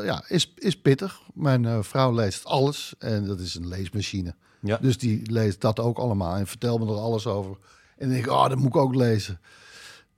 [0.05, 1.21] ja, is, is pittig.
[1.35, 4.35] Mijn vrouw leest alles en dat is een leesmachine.
[4.61, 4.79] Ja.
[4.81, 7.57] Dus die leest dat ook allemaal en vertelt me er alles over.
[8.03, 9.41] En denk ik, oh, dat moet ik ook lezen.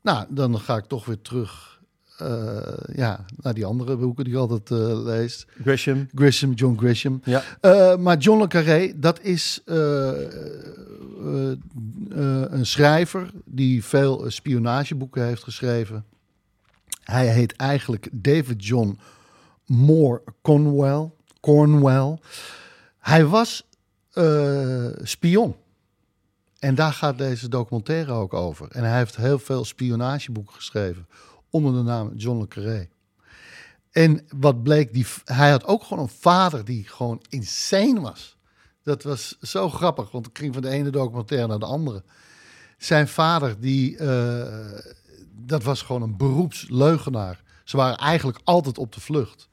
[0.03, 1.81] Nou, dan ga ik toch weer terug
[2.18, 5.47] eh, ja, naar die andere boeken die ik altijd eh, lees.
[5.62, 6.09] Gresham.
[6.14, 7.20] Grisham, John Grisham.
[7.25, 7.42] Ja.
[7.61, 9.62] Eh, maar John le Carré, dat is
[12.09, 16.05] een schrijver die veel spionageboeken heeft geschreven.
[17.03, 18.99] Hij heet eigenlijk David John
[19.66, 21.11] Moore Cornwell.
[21.40, 22.18] Cornwell.
[22.99, 23.68] Hij was
[25.03, 25.55] spion.
[26.64, 28.70] En daar gaat deze documentaire ook over.
[28.70, 31.07] En hij heeft heel veel spionageboeken geschreven
[31.50, 32.88] onder de naam John le Carré.
[33.90, 38.37] En wat bleek, die, hij had ook gewoon een vader die gewoon insane was.
[38.83, 42.03] Dat was zo grappig, want ik ging van de ene documentaire naar de andere.
[42.79, 44.79] Zijn vader, die, eh,
[45.31, 47.42] dat was gewoon een beroepsleugenaar.
[47.64, 49.48] Ze waren eigenlijk altijd op de vlucht.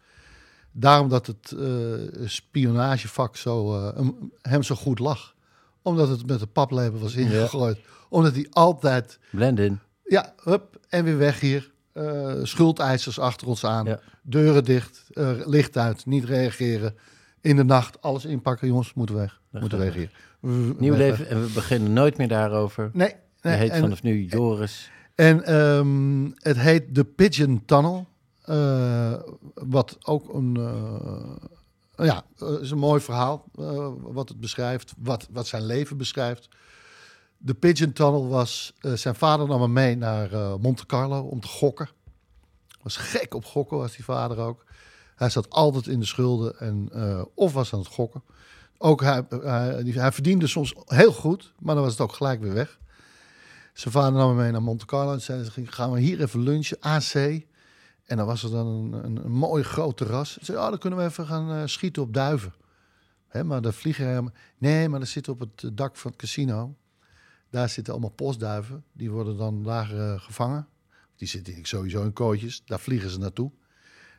[0.72, 5.34] Daarom dat het eh, spionagevak zo, eh, hem- hem zo goed lag.
[5.82, 7.80] Omdat het met de paplepel was ingegooid.
[8.10, 9.80] Omdat hij altijd Blend in.
[10.04, 11.72] ja, hup, en weer weg hier.
[11.94, 13.86] Eh, schuldeisers achter ons aan.
[13.86, 14.00] Ja.
[14.22, 16.96] Deuren dicht, eh, licht uit, niet reageren.
[17.42, 19.42] In de nacht alles inpakken, jongens, moeten weg.
[19.50, 20.12] moeten weg hier.
[20.40, 21.18] Nieuw weg, leven.
[21.18, 21.28] weg.
[21.28, 22.90] En we beginnen nooit meer daarover.
[22.94, 23.60] Nee, Hij nee.
[23.60, 24.92] heet en, vanaf nu Joris.
[25.16, 28.08] en ehm, het heet de Pigeon Tunnel.
[28.42, 29.14] eh,
[29.54, 30.58] wat ook een,
[32.02, 33.46] eh, ja, eh, is een mooi verhaal.
[33.56, 36.48] eh, wat het beschrijft, wat, wat zijn leven beschrijft.
[37.38, 41.48] De Pigeon Tunnel was, eh, zijn vader nam hem mee naar Monte Carlo om te
[41.48, 41.90] gokken.
[42.82, 44.64] Was gek op gokken, was die vader ook.
[45.16, 46.90] Hij zat altijd in de schulden en
[47.36, 48.24] of was aan het gokken.
[48.78, 52.54] Ook hij, hij, hij verdiende soms heel goed, maar dan was het ook gelijk weer
[52.54, 52.80] weg.
[53.74, 56.40] Zijn vader nam hem mee naar Monte Carlo en zei: "Ging- Gaan we hier even
[56.40, 57.42] lunchen, AC.
[58.06, 60.34] En dan was er dan een, een, een mooi groot terras.
[60.34, 62.54] Ze zei: Oh, dan kunnen we even gaan eh, schieten op duiven.
[63.28, 64.34] Hè, maar de vliegen.
[64.58, 66.76] Nee, maar dat zit op het dak van het casino.
[67.50, 68.84] Daar zitten allemaal postduiven.
[68.92, 70.68] Die worden dan daar eh, gevangen.
[71.16, 72.62] Die zitten sowieso in kooitjes.
[72.66, 73.52] Daar vliegen ze naartoe.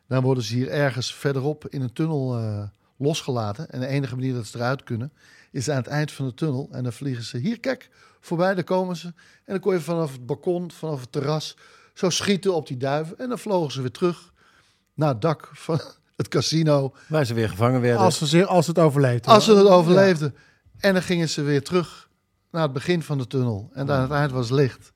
[0.06, 2.62] Dan worden ze hier ergens verderop in een tunnel eh,
[2.96, 3.70] losgelaten.
[3.70, 5.12] En de enige manier dat ze eruit kunnen,
[5.50, 6.68] is aan het eind van de tunnel.
[6.70, 7.90] En dan vliegen ze hier, kijk,
[8.20, 9.06] voorbij, daar komen ze.
[9.06, 9.14] En
[9.44, 11.56] dan kon je vanaf het balkon, vanaf het terras,
[11.94, 13.18] zo schieten op die duiven.
[13.18, 14.32] En dan vlogen ze weer terug
[14.94, 15.80] naar het dak van
[16.16, 16.94] het casino.
[17.08, 18.00] Waar ze weer gevangen werden.
[18.00, 19.26] Als, ze, als het overleeft.
[19.26, 20.34] Als ze het overleefden.
[20.78, 22.08] En dan gingen ze weer terug
[22.50, 23.70] naar het begin van de tunnel.
[23.72, 24.92] En daar aan het eind was licht.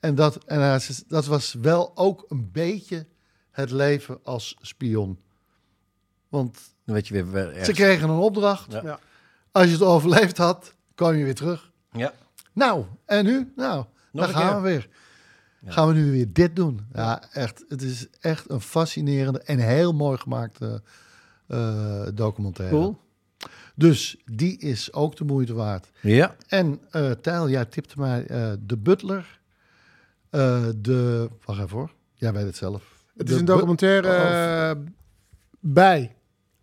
[0.00, 3.06] En, dat, en dat was wel ook een beetje
[3.50, 5.18] het leven als spion.
[6.28, 8.72] Want Dan weet je weer ze kregen een opdracht.
[8.72, 8.80] Ja.
[8.84, 8.98] Ja.
[9.52, 11.70] Als je het overleefd had, kwam je weer terug.
[11.92, 12.12] Ja.
[12.52, 13.52] Nou, en nu?
[13.56, 14.62] Nou, Nog dan gaan keer.
[14.62, 14.88] we weer.
[15.68, 16.80] Gaan we nu weer dit doen?
[16.92, 17.64] Ja, echt.
[17.68, 20.82] Het is echt een fascinerende en heel mooi gemaakte
[21.46, 22.74] eh, documentaire.
[22.76, 22.98] Cool.
[23.74, 25.90] Dus die is ook de moeite waard.
[26.00, 26.34] Ja.
[26.48, 29.40] En eh Tijl, jij tipte mij eh, De Butler.
[30.30, 31.28] eh, de...
[31.44, 31.90] Wacht even hoor.
[32.14, 32.82] Jij weet het zelf.
[33.16, 34.76] Het De is een documentaire Oh, eh,
[35.60, 36.14] bij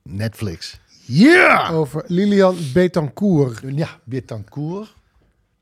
[0.04, 0.80] Netflix.
[1.06, 1.70] Ja!
[1.70, 3.62] over Lilian Betancourt.
[3.66, 4.94] Ja, Betancourt.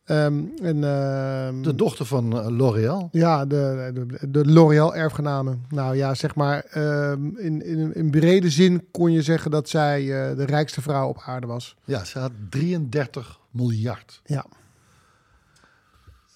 [0.04, 3.10] Ehm, en, ehm, De dochter van eh, L'Oréal.
[3.12, 5.66] Ja, de, de, de L'Oréal-erfgenamen.
[5.70, 10.00] Nou ja, zeg maar, ehm, in, in, in brede zin kon je zeggen dat zij
[10.02, 11.76] eh, de rijkste vrouw op aarde was.
[11.86, 14.22] Ja, ze had 33 miljard.
[14.26, 14.46] Ja,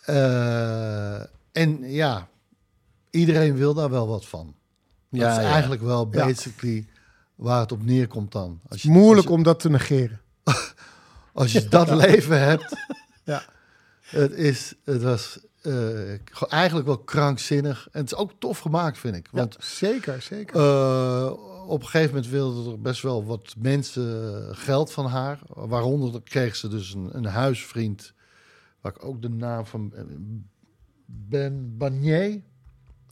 [0.06, 1.20] Eh,
[1.52, 2.28] en ja,
[3.10, 4.46] iedereen wil daar wel wat van.
[5.10, 5.52] Dat Ja, is ja.
[5.52, 6.26] eigenlijk wel Ja.
[6.26, 6.88] basically
[7.36, 8.60] waar het op neerkomt dan.
[8.70, 10.22] Als je, moeilijk als je- om dat te negeren.
[11.34, 12.76] Als je dat leven hebt,
[13.24, 13.44] Ja.
[14.08, 17.88] Het, is, het was eh, eigenlijk wel krankzinnig.
[17.92, 19.28] En het is ook tof gemaakt, vind ik.
[19.32, 20.56] Want Ja, zeker, zeker.
[20.56, 21.32] eh,
[21.68, 25.40] op een gegeven moment wilden er best wel wat mensen geld van haar.
[25.48, 28.14] Waaronder kreeg ze dus een, een huisvriend,
[28.82, 30.04] waar ik ook de naam van eh,
[31.06, 32.42] Ben Banier,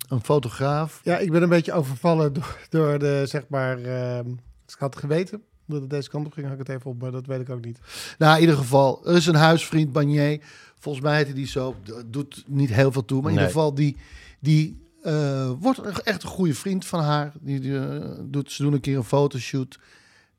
[0.10, 1.01] een fotograaf.
[1.03, 3.81] Ja, ik ben een beetje overvallen door, door de, zeg maar...
[3.84, 4.29] ehm,
[4.67, 7.01] ik had het geweten dat het deze kant op ging, had ik het even op,
[7.01, 7.79] maar dat weet ik ook niet.
[8.17, 10.41] Nou, in ieder geval, er is een huisvriend, Banier.
[10.86, 11.76] Volgens mij heette die zo.
[12.06, 13.21] Doet niet heel veel toe.
[13.21, 13.45] Maar in Nee.
[13.45, 13.98] ieder geval, die,
[14.39, 17.34] die eh, wordt een- echt een goede vriend van haar.
[17.41, 19.80] Die, die, eh, doet, ze doen een keer een fotoshoot.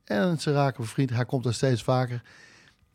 [0.05, 1.11] En ze raken bevriend.
[1.11, 2.23] Hij komt er steeds vaker.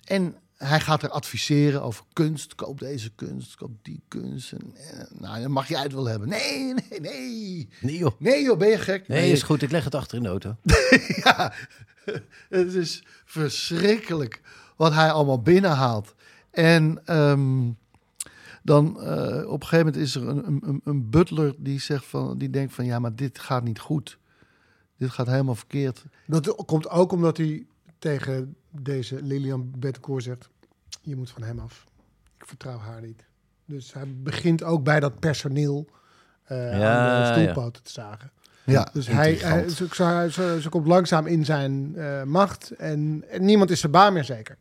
[0.03, 2.55] En hij gaat er adviseren over kunst.
[2.55, 4.51] Koop deze kunst, koop die kunst.
[4.51, 6.29] En, eh, nou, dan mag jij het wel hebben.
[6.29, 7.69] Nee, nee, nee.
[7.81, 8.11] Nee joh.
[8.19, 9.07] Nee joh, ben je gek?
[9.07, 9.61] Nee, is goed.
[9.61, 10.55] Ik leg het achter in de auto.
[11.23, 11.53] ja,
[12.49, 14.41] het is verschrikkelijk
[14.75, 16.13] wat hij allemaal binnenhaalt.
[16.51, 17.69] En ehm,
[18.63, 22.37] dan eh, op een gegeven moment is er een, een- een, butler die, zegt van,
[22.37, 24.17] die denkt van ja, maar dit gaat niet goed.
[24.97, 26.05] Dit gaat helemaal verkeerd.
[26.27, 27.65] Dat komt ook omdat hij
[27.99, 30.49] tegen deze Lilian Bettencourt zegt...
[31.01, 31.85] je moet van hem af.
[32.37, 33.25] Ik vertrouw haar niet.
[33.65, 35.87] Dus hij begint ook bij dat personeel
[36.43, 37.33] eh Ja, aan de ja.
[37.41, 38.31] stoelpoten te zagen.
[38.65, 43.23] Ja, Dus hij, hij, ze, ze, ze- ze komt langzaam in zijn eh, macht en,
[43.29, 44.57] en niemand is zijn baan meer zeker.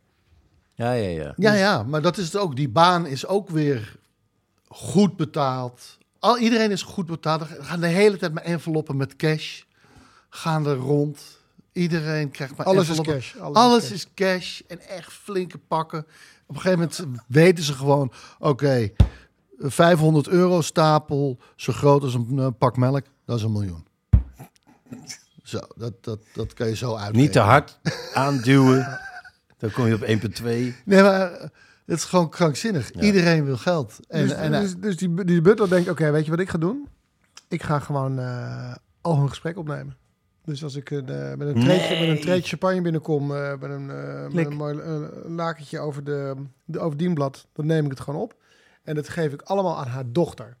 [0.81, 1.33] Ja, ja, ja.
[1.35, 2.55] Ja, ja, maar dat is het ook.
[2.55, 3.95] Die baan is ook weer
[4.67, 5.97] goed betaald.
[6.19, 7.41] Al, iedereen is goed betaald.
[7.41, 9.61] Er gaan de hele tijd met enveloppen met cash.
[10.29, 11.39] Gaan er rond.
[11.71, 13.13] Iedereen krijgt maar Alles is enveloppen.
[13.15, 13.35] cash.
[13.35, 14.59] Alles, Alles, is cash.
[14.59, 15.99] is cash en echt flinke pakken.
[16.45, 18.11] Op een gegeven moment weten ze gewoon...
[18.39, 18.91] Oké,
[19.57, 23.85] 500 euro stapel, zo groot als een pak melk, dat is een miljoen.
[25.43, 27.21] Zo, dat, dat, dat kan je zo uitrekenen.
[27.21, 27.79] Niet te hard
[28.13, 28.99] aanduwen.
[29.61, 30.43] Dan kom je op 1,2.
[30.43, 31.41] Nee, maar eh,
[31.85, 32.91] het is gewoon krankzinnig.
[32.91, 33.99] Iedereen wil geld.
[34.07, 36.49] En, dus, en, eh, dus, dus die, die butler denkt, oké, weet je wat ik
[36.49, 36.87] ga doen?
[37.47, 39.95] Ik ga gewoon eh, al hun gesprek opnemen.
[40.45, 43.69] Dus als ik een, eh, met, een treetje, met een treetje champagne binnenkom, eh, met
[43.69, 44.79] een, eh, met een mooi
[45.25, 48.35] lakentje over, de, de, over dienblad, dan neem ik het gewoon op.
[48.83, 50.57] En dat geef ik allemaal aan haar dochter.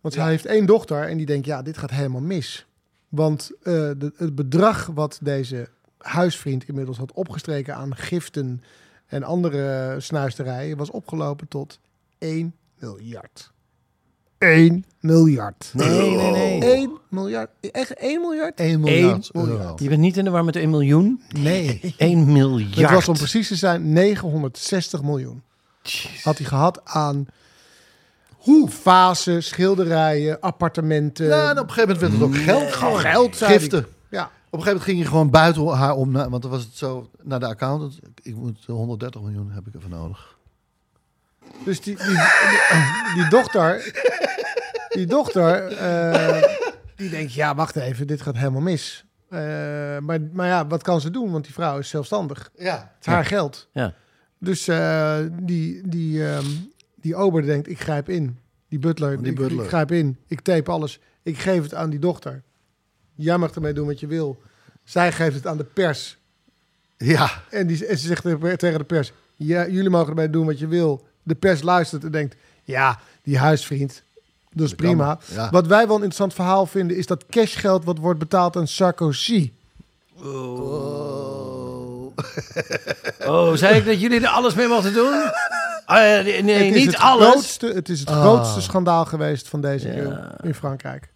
[0.00, 2.66] Want zij heeft één dochter en die denkt, ja, dit gaat helemaal mis.
[3.08, 5.68] Want eh, de, het bedrag wat deze
[6.02, 8.62] huisvriend inmiddels had opgestreken aan giften
[9.06, 11.78] en andere snuisterijen was opgelopen tot
[12.18, 13.52] 1 miljard.
[14.38, 15.70] 1 miljard.
[15.72, 16.60] Nee, nee, nee.
[16.72, 17.50] 1 miljard.
[17.60, 18.58] Echt 1 miljard?
[18.60, 19.52] 1 miljard Eén euro.
[19.54, 19.80] miljard.
[19.80, 21.22] Je bent niet in de war met 1 miljoen?
[21.28, 21.94] Nee.
[21.96, 22.76] 1 miljard.
[22.76, 25.42] Het was om precies te zijn 960 miljoen.
[26.22, 27.26] Had hij gehad aan
[28.28, 31.26] hoe fasen, schilderijen, appartementen.
[31.26, 32.72] Ja, en op een gegeven moment werd het ook geld.
[32.72, 33.86] Gewoon geld, Giften.
[34.52, 36.12] Een gegeven moment ging je gewoon buiten haar om.
[36.12, 37.98] Want dan was het zo naar de accountant.
[38.22, 40.36] Ik moet 130 miljoen heb ik ervoor nodig.
[41.64, 43.92] Dus die, die, die, die dochter,
[44.88, 46.42] die dochter, eh,
[46.96, 49.04] die denkt, ja, wacht even, dit gaat helemaal mis.
[49.28, 49.38] Eh,
[49.98, 51.30] maar, maar ja, wat kan ze doen?
[51.30, 52.50] Want die vrouw is zelfstandig.
[52.56, 52.74] Ja.
[52.94, 53.68] Het is haar geld.
[53.72, 53.94] Ja.
[54.38, 56.46] Dus eh, die, die, ehm,
[56.96, 58.38] die ober denkt, ik grijp in.
[58.68, 59.62] Die butler, Die ik, butler.
[59.62, 60.18] ik grijp in.
[60.26, 61.00] Ik tape alles.
[61.22, 62.42] Ik geef het aan die dochter.
[63.14, 64.42] Jij mag ermee doen wat je wil.
[64.84, 66.16] Zij geeft het aan de pers.
[66.96, 67.30] Ja.
[67.50, 68.22] En, die, en ze zegt
[68.58, 71.06] tegen de pers: ja, Jullie mogen ermee doen wat je wil.
[71.22, 74.02] De pers luistert en denkt: Ja, die huisvriend,
[74.52, 75.14] dat is Dat prima.
[75.14, 75.50] kan, ja.
[75.50, 79.52] Wat wij wel een interessant verhaal vinden, is dat cashgeld wat wordt betaald aan Sarkozy.
[80.16, 82.12] Oh.
[83.26, 85.30] Oh, zei ik dat jullie er alles mee mochten doen?
[85.84, 87.28] Ah, nee, niet het alles.
[87.30, 88.20] Grootste, het is het Ah.
[88.20, 89.94] grootste schandaal geweest van deze Ja.
[89.94, 91.08] eeuw in Frankrijk.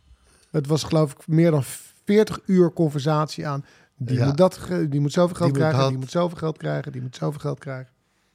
[0.51, 1.65] Het was geloof ik meer dan
[2.07, 3.65] 40 uur conversatie aan.
[3.97, 4.27] Die, Ja.
[4.27, 5.89] moet, dat, die moet zoveel geld Die moet krijgen, dat.
[5.89, 7.89] die moet zoveel geld krijgen, die moet zoveel geld krijgen.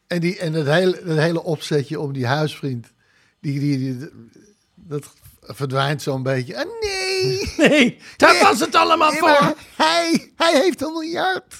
[0.07, 2.88] En, die, en het, hele, het hele opzetje om die huisvriend.
[3.39, 4.10] Die, die, die,
[4.75, 6.57] dat verdwijnt zo'n beetje.
[6.57, 7.10] Ah, nee.
[7.69, 9.55] Nee, daar was het allemaal Nee, voor.
[9.77, 11.55] hij, hij heeft een miljard.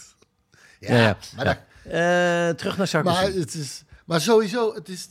[0.80, 1.18] Ja, Ja, ja.
[1.36, 3.16] maar dat- Eh, terug naar Sarkozy.
[3.16, 5.08] Maar, het is, maar sowieso, het is,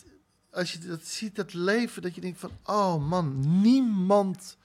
[0.51, 4.57] als je dat ziet, dat leven, dat je denkt van, oh man, niemand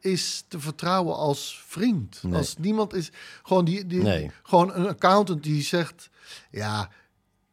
[0.00, 2.22] is te vertrouwen als vriend.
[2.22, 2.34] Nee.
[2.34, 3.10] Als niemand is,
[3.42, 4.30] gewoon, die, die, Nee.
[4.42, 6.10] gewoon een accountant die zegt,
[6.50, 6.90] ja,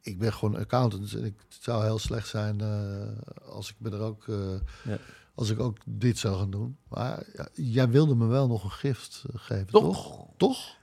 [0.01, 3.89] ik ben gewoon accountant en ik, het zou heel slecht zijn eh, als ik me
[3.89, 4.35] er ook, eh,
[4.83, 4.97] Ja.
[5.35, 6.77] als ik ook dit zou gaan doen.
[6.87, 9.81] Maar ja, jij wilde me wel nog een gift eh, geven, Toch?
[10.05, 10.27] toch?
[10.37, 10.75] Toch?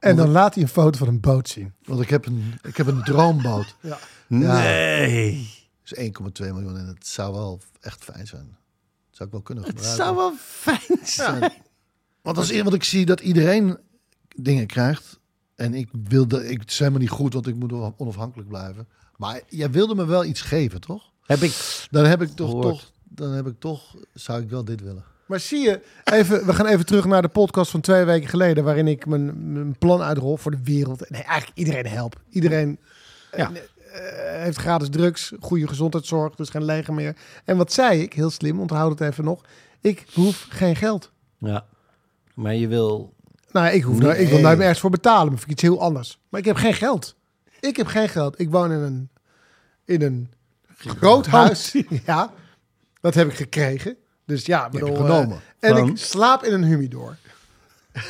[0.00, 1.74] En dan laat hij een foto van een boot zien.
[1.82, 3.76] Want ik heb een, ik heb een droomboot.
[3.80, 3.98] Ja.
[4.26, 5.50] Nee.
[5.82, 8.56] Dus 1,2 miljoen en het zou wel echt fijn zijn.
[9.22, 10.04] Dat zou ik wel kunnen Het gebruiken.
[10.04, 11.52] zou wel fijn zijn.
[12.22, 13.78] Want als want ik zie dat iedereen
[14.36, 15.20] dingen krijgt
[15.54, 18.88] En ik wilde, ik, het is helemaal niet goed, want ik moet onafhankelijk blijven.
[19.16, 21.10] Maar jij wilde me wel iets geven, toch?
[21.22, 21.86] Heb ik...
[21.90, 22.68] Dan heb ik toch, Gehoord.
[22.68, 25.04] toch, dan heb ik toch, zou ik wel dit willen.
[25.26, 28.64] Maar zie je, even, we gaan even terug naar de podcast van twee weken geleden,
[28.64, 31.10] waarin ik mijn, mijn plan uitrol voor de wereld.
[31.10, 32.20] Nee, eigenlijk iedereen help.
[32.28, 32.78] Iedereen
[33.36, 33.50] Ja.
[33.92, 37.16] Eh, heeft gratis drugs, goede gezondheidszorg, dus geen leger meer.
[37.44, 38.12] En wat zei ik?
[38.12, 39.40] Heel slim, onthoud het even nog.
[39.80, 41.10] Ik hoef geen geld.
[41.38, 41.66] Ja.
[42.34, 43.14] Maar je wil...
[43.50, 44.42] Nou, ik, hoef daar, ik wil Nee.
[44.42, 46.18] daar ergens voor betalen, maar vind ik iets heel anders.
[46.28, 47.16] Maar ik heb geen geld.
[47.60, 48.40] Ik heb geen geld.
[48.40, 49.08] Ik woon in een,
[49.84, 50.32] in een
[50.76, 51.76] groot huis.
[52.06, 52.32] Ja,
[53.00, 53.96] dat heb ik gekregen.
[54.26, 55.40] Dus ja, bedoel, genomen.
[55.58, 55.88] eh, en Van?
[55.88, 57.16] ik slaap in een humidor.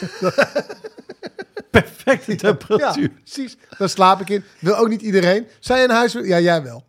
[1.81, 3.09] Perfecte Ja, temperatuur.
[3.09, 3.57] precies.
[3.79, 4.45] Daar slaap ik in.
[4.59, 5.47] Wil ook niet iedereen.
[5.61, 6.13] Zij een huis...
[6.13, 6.85] Ja, jij wel.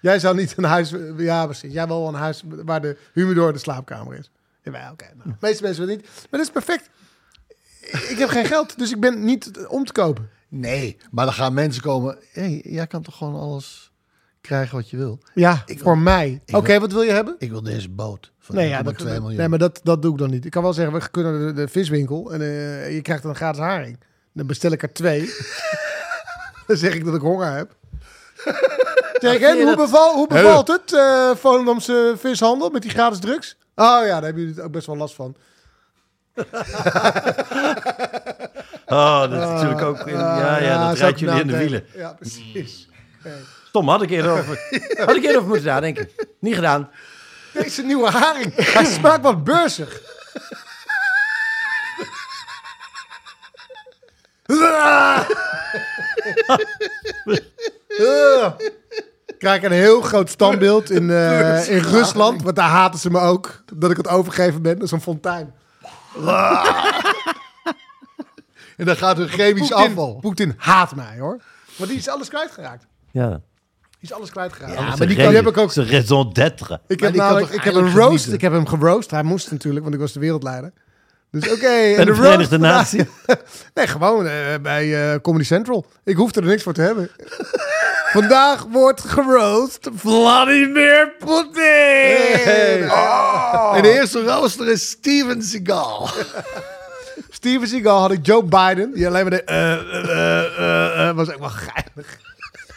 [0.00, 0.94] Jij zou niet een huis...
[1.16, 1.72] Ja, precies.
[1.72, 4.30] Jij wil wel een huis waar de humidor de slaapkamer is.
[4.62, 5.04] Ja, oké.
[5.16, 6.06] nou, de meeste mensen willen niet.
[6.30, 6.90] Maar dat is perfect.
[8.10, 10.28] Ik heb geen geld, dus ik ben niet om te kopen.
[10.48, 12.18] Nee, maar dan gaan mensen komen.
[12.32, 13.92] Hé, hey, jij kan toch gewoon alles
[14.40, 15.18] krijgen wat je wil?
[15.34, 16.42] Ja, Ik wil- voor mij.
[16.52, 17.34] Oké, wat wil je hebben?
[17.38, 19.36] Ik wil deze boot van Nee, 1,2 ja, dat, miljoen.
[19.36, 20.44] nee, maar dat, dat doe ik dan niet.
[20.44, 23.30] Ik kan wel zeggen, we kunnen naar de, de viswinkel en eh, je krijgt dan
[23.30, 23.98] een gratis haring.
[24.32, 25.20] Dan bestel ik er twee.
[26.66, 27.74] dan zeg ik dat ik honger heb.
[29.20, 33.56] Zeg en hoe, beval, hoe bevalt het, eh Volendamse vishandel met die gratis drugs?
[33.74, 35.36] Oh ja, daar hebben jullie ook best wel last van.
[38.86, 40.06] Oh, dat is natuurlijk ook...
[40.06, 41.84] in- ja, ja, dat rijdt jullie in de wielen.
[41.94, 42.88] Ja, precies.
[43.68, 44.58] Stom, had ik eerder over,
[45.06, 46.08] had ik eerder over moeten nadenken.
[46.38, 46.90] Niet gedaan.
[47.52, 50.00] Deze nieuwe haring, hij smaakt wat beursig.
[59.38, 63.62] krijg een heel groot standbeeld in, eh, in Rusland, want daar haten ze me ook.
[63.74, 65.54] Dat ik het overgeven ben, dat is een fontein.
[68.80, 70.18] En dan gaat er chemisch Poetin, afval.
[70.20, 71.40] Poetin haat mij hoor.
[71.76, 72.86] Maar die is alles kwijtgeraakt.
[73.10, 73.28] Ja.
[73.28, 73.38] Die
[74.00, 74.74] is alles kwijtgeraakt.
[74.74, 75.72] Ja, maar die, kan, die heb ik ook.
[75.72, 76.80] Zijn raison d'être.
[76.86, 78.32] Ik heb, namelijk, ik heb een roast.
[78.32, 79.10] Ik heb hem geroost.
[79.10, 80.72] Hij moest natuurlijk, want ik was de wereldleider.
[81.30, 81.58] Dus oké.
[81.60, 83.02] Bij en de Verenigde Naties.
[83.74, 85.86] nee, gewoon eh, bij eh, Comedy Central.
[86.04, 87.10] Ik hoefde er niks voor te hebben.
[88.12, 92.90] Vandaag wordt geroost Vladimir Poetin.
[92.90, 93.72] Oh.
[93.76, 96.08] En de eerste rooster is Steven Seagal.
[97.30, 98.92] Steven Seagal had ik Joe Biden.
[98.94, 99.42] Die alleen maar de...
[99.44, 102.18] eh, was ook wel geinig.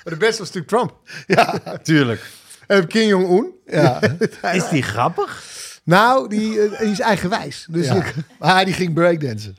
[0.04, 0.94] Maar de beste was natuurlijk Trump.
[1.28, 2.22] ja, Tuurlijk.
[2.68, 3.52] En Kim Jong-un.
[3.66, 4.00] ja.
[4.54, 5.44] Is die grappig?
[5.84, 7.66] Nou, die, eh, die is eigenwijs.
[7.70, 7.96] Dus ja.
[7.96, 9.58] je- Maar die ging breakdansen.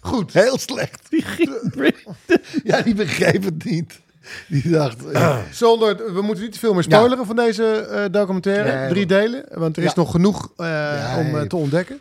[0.00, 0.32] Goed.
[0.32, 1.06] Heel slecht.
[1.10, 1.94] Die ging...
[2.64, 4.00] Ja, die begreep het niet.
[4.48, 4.96] Die dacht...
[5.12, 5.42] ja.
[5.52, 8.78] Zonder, we moeten niet te veel meer spoileren van deze eh, documentaire.
[8.78, 9.44] Nee, Drie delen.
[9.52, 9.94] Want er is Ja.
[9.96, 11.98] nog genoeg eh, om te ontdekken.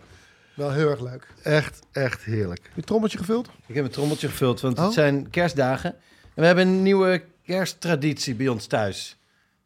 [0.53, 1.27] Wel heel erg leuk.
[1.43, 2.61] Echt, echt heerlijk.
[2.63, 3.49] Heb je trommeltje gevuld?
[3.67, 4.83] Ik heb een trommeltje gevuld, want Oh.
[4.85, 5.89] het zijn kerstdagen.
[6.23, 9.17] En we hebben een nieuwe kersttraditie bij ons thuis.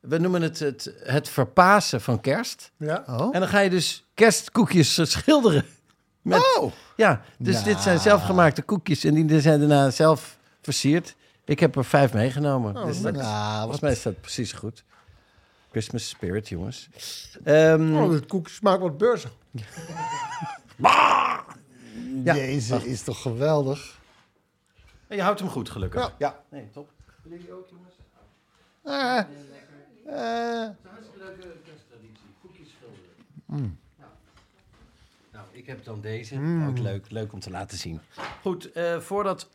[0.03, 2.71] We noemen het het, het verpasen van kerst.
[2.77, 3.03] Ja.
[3.07, 3.35] Oh?
[3.35, 5.65] En dan ga je dus kerstkoekjes schilderen.
[6.21, 6.71] Met, Oh.
[6.95, 11.15] Ja, dus dit zijn zelfgemaakte koekjes en die zijn daarna zelf versierd.
[11.45, 12.85] Ik heb er vijf meegenomen.
[12.85, 14.83] dus dat, Nou, volgens mij is dat precies goed.
[15.71, 16.89] Christmas spirit, jongens.
[17.43, 19.31] Ehm, Oh, het koek smaakt wat beurzen.
[22.23, 22.33] Ja.
[22.33, 23.99] Deze is toch geweldig?
[25.07, 26.01] en je houdt hem goed, gelukkig.
[26.01, 26.13] Ja.
[26.17, 26.43] ja.
[26.49, 26.89] Nee, top.
[28.83, 29.23] Ah,
[30.05, 30.69] eh,
[35.31, 36.35] Nou, ik heb dan deze.
[36.67, 37.99] Ook leuk, leuk om te laten zien.
[38.41, 39.49] Goed, eh, voordat...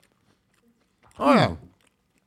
[1.17, 1.57] Oh ja.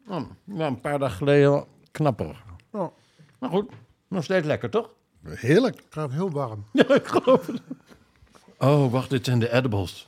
[0.08, 2.44] Oh, ja, een paar dagen geleden knapper.
[2.70, 2.96] Oh,
[3.40, 3.72] Maar goed,
[4.08, 4.94] nog steeds lekker, toch?
[5.24, 5.76] heerlijk.
[5.76, 6.66] het gaat heel warm.
[6.72, 7.62] Ja, ik geloof het.
[8.58, 10.08] Oh, wacht, dit zijn de edibles.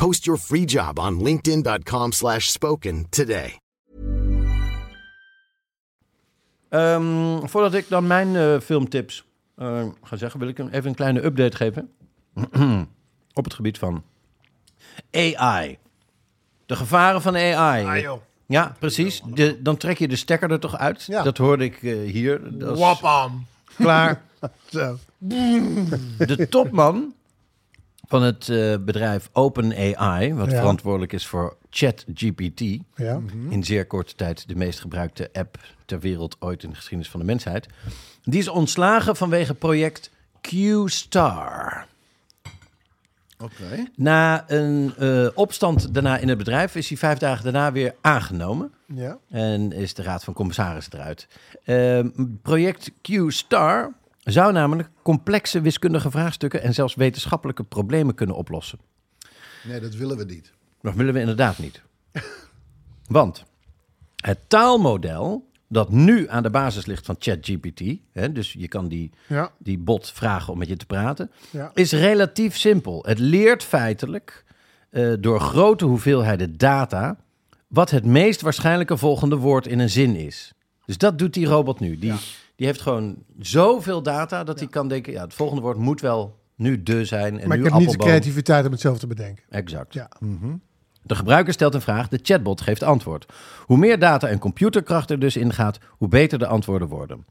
[0.00, 3.56] Post your free job on linkedin.com/spoken slash spoken today.
[6.68, 9.24] Ehm, voordat ik dan mijn eh, filmtips
[9.56, 11.90] eh, ga zeggen, wil ik een- even een kleine update geven.
[13.34, 14.02] Op het gebied van
[15.12, 15.78] AI.
[16.66, 17.84] De gevaren van AI.
[17.86, 18.20] Ah, joh.
[18.46, 19.22] Ja, precies.
[19.34, 21.02] De, dan trek je de stekker er toch uit.
[21.04, 21.22] Ja.
[21.22, 22.58] Dat hoorde ik eh, hier.
[22.58, 23.46] Dat is Wapam.
[23.76, 24.22] klaar.
[24.70, 24.98] Zo.
[25.18, 27.14] De topman
[28.10, 30.56] van het eh, bedrijf OpenAI, wat Ja.
[30.56, 32.60] verantwoordelijk is voor ChatGPT.
[32.94, 33.20] Ja.
[33.48, 37.20] In zeer korte tijd de meest gebruikte app ter wereld ooit in de geschiedenis van
[37.20, 37.66] de mensheid.
[38.22, 41.86] Die is ontslagen vanwege project Q-Star.
[43.38, 43.86] Oké.
[43.96, 48.72] Na een eh, opstand daarna in het bedrijf is hij vijf dagen daarna weer aangenomen.
[48.94, 49.18] Ja.
[49.30, 51.28] En is de Raad van Commissarissen eruit.
[51.64, 52.08] Ehm,
[52.42, 58.78] project Q-Star zou namelijk complexe wiskundige vraagstukken en zelfs wetenschappelijke problemen kunnen oplossen.
[59.64, 60.52] Nee, dat willen we niet.
[60.82, 61.82] Dat willen we inderdaad niet.
[63.06, 63.44] Want
[64.16, 69.10] het taalmodel dat nu aan de basis ligt van ChatGPT, hè, dus je kan die,
[69.26, 69.52] Ja.
[69.58, 71.70] die bot vragen om met je te praten, Ja.
[71.74, 73.04] is relatief simpel.
[73.06, 74.44] Het leert feitelijk
[74.90, 77.16] eh, door grote hoeveelheden data
[77.66, 80.52] wat het meest waarschijnlijke volgende woord in een zin is.
[80.86, 81.98] Dus dat doet die robot nu.
[81.98, 82.14] Die,
[82.60, 86.38] die heeft gewoon zoveel data dat hij kan denken, ja, het volgende woord moet wel
[86.56, 87.40] nu de zijn.
[87.40, 89.44] En Maar nu ik heb niet de creativiteit om het zelf te bedenken.
[89.50, 89.94] Exact.
[89.94, 90.10] Ja.
[91.02, 93.32] De gebruiker stelt een vraag, de chatbot geeft antwoord.
[93.66, 97.24] Hoe meer data en computerkracht er dus ingaat, hoe beter de antwoorden worden.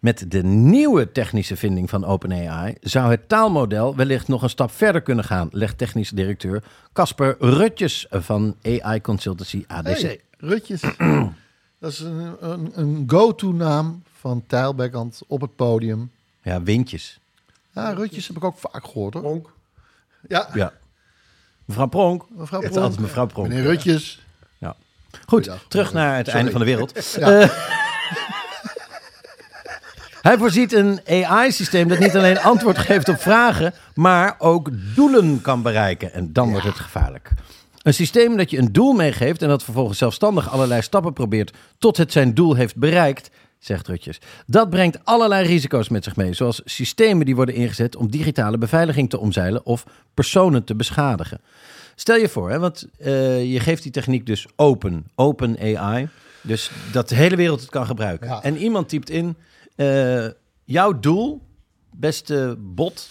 [0.00, 5.02] Met de nieuwe technische vinding van OpenAI zou het taalmodel wellicht nog een stap verder
[5.02, 10.00] kunnen gaan, legt technisch directeur Casper Rutjes van AI Consultancy ADC.
[10.00, 10.82] Hey, Rutjes.
[11.78, 16.10] dat is een, een, een go-to-naam van Tijlbekant op het podium.
[16.42, 17.18] Ja, windjes.
[17.72, 19.50] Ja, Rutjes heb ik ook vaak gehoord hoor.
[20.28, 20.72] Ja, Ja.
[21.64, 22.24] Mevrouw Pronk.
[22.28, 22.84] mevrouw Het is Pronk.
[22.90, 23.48] altijd mevrouw Pronk.
[23.48, 24.22] Meneer Rutjes.
[24.58, 24.76] Ja.
[25.10, 25.64] Goed, Goeiedag.
[25.68, 26.36] terug naar het Sorry.
[26.40, 27.14] einde van de wereld.
[27.14, 27.40] Ja.
[27.40, 27.50] Eh,
[30.22, 35.62] hij voorziet een AI-systeem dat niet alleen antwoord geeft op vragen, maar ook doelen kan
[35.62, 36.12] bereiken.
[36.12, 37.30] En dan wordt het gevaarlijk.
[37.82, 41.96] Een systeem dat je een doel meegeeft en dat vervolgens zelfstandig allerlei stappen probeert tot
[41.96, 44.20] het zijn doel heeft bereikt, zegt Rutjes.
[44.46, 49.10] Dat brengt allerlei risico's met zich mee, zoals systemen die worden ingezet om digitale beveiliging
[49.10, 51.40] te omzeilen of personen te beschadigen.
[51.94, 56.08] Stel je voor, hè, want eh, je geeft die techniek dus open, open AI,
[56.42, 58.28] dus dat de hele wereld het kan gebruiken.
[58.28, 58.42] Ja.
[58.42, 59.36] En iemand typt in,
[59.76, 60.26] eh,
[60.64, 61.42] jouw doel,
[61.90, 63.08] beste bot,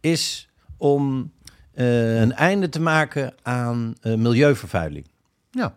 [0.00, 1.32] is om
[1.76, 5.06] eh, een einde te maken aan eh, milieuvervuiling.
[5.50, 5.74] Ja.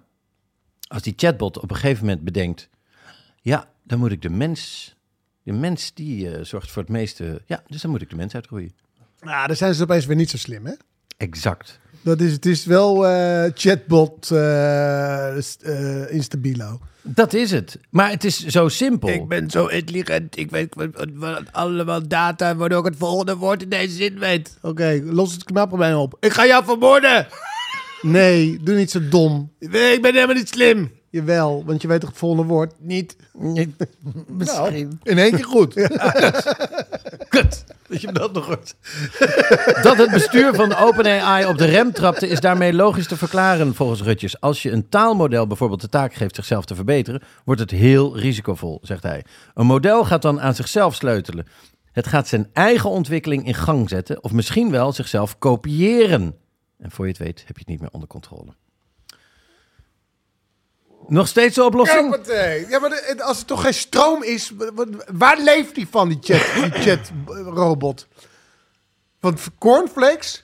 [0.88, 2.70] Als die chatbot op een gegeven moment bedenkt,
[3.42, 4.96] ja, dan moet ik de mens,
[5.44, 8.36] de mens die eh, zorgt voor het meeste, ja, dus dan moet ik de mens
[8.36, 8.74] uitroeien.
[9.20, 10.74] Nou, dan zijn ze opeens weer niet zo slim, hè?
[11.18, 11.80] Exact.
[12.02, 12.96] Dat is, het is wel
[13.54, 14.26] chatbot
[15.40, 15.64] st-
[16.10, 16.80] instabilo.
[17.14, 17.80] Dat is het.
[17.90, 19.26] Maar het is zo simpel.
[19.28, 20.38] ben zo intelligent.
[20.38, 24.20] Ik weet wat, wat- wat allemaal data, waardoor ik het volgende woord in deze zin
[24.20, 24.58] weet.
[24.62, 26.18] Oké, los het knapprobleem op.
[26.20, 27.28] Ik ga jou vermoorden.
[28.02, 29.52] Nee, doe niet zo dom.
[29.60, 30.92] Nee, ik ben helemaal niet slim.
[31.12, 33.16] Jawel, want je weet toch het volgende woord niet.
[34.38, 35.00] Misschien.
[35.04, 35.74] In één keer goed.
[37.30, 37.64] Kut.
[37.88, 38.76] Dat je dat nog hoort.
[39.84, 44.02] dat het bestuur van OpenAI op de rem trapte is daarmee logisch te verklaren volgens
[44.02, 44.42] Rutjes.
[44.42, 48.80] Als je een taalmodel bijvoorbeeld de taak geeft zichzelf te verbeteren, wordt het heel risicovol,
[48.82, 49.26] zegt hij.
[49.54, 51.48] Een model gaat dan aan zichzelf sleutelen.
[51.92, 56.36] Het gaat zijn eigen ontwikkeling in gang zetten of misschien wel zichzelf kopiëren.
[56.78, 58.52] En voor je het weet heb je het niet meer onder controle.
[61.10, 62.18] Nog steeds de oplossing?
[62.70, 66.18] Ja, maar als er toch geen stroom is, wa- wa- waar leeft die van, die
[66.22, 68.08] chat, die chat-robot?
[69.22, 70.44] Van cornflakes?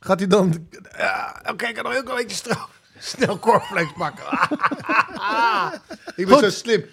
[0.00, 0.68] Gaat hij dan...
[0.96, 2.66] Ja, Oké, ik kan nog heel een beetje stroom.
[2.98, 4.24] Snel cornflakes pakken.
[6.16, 6.42] ik ben Goed.
[6.44, 6.84] zo slim.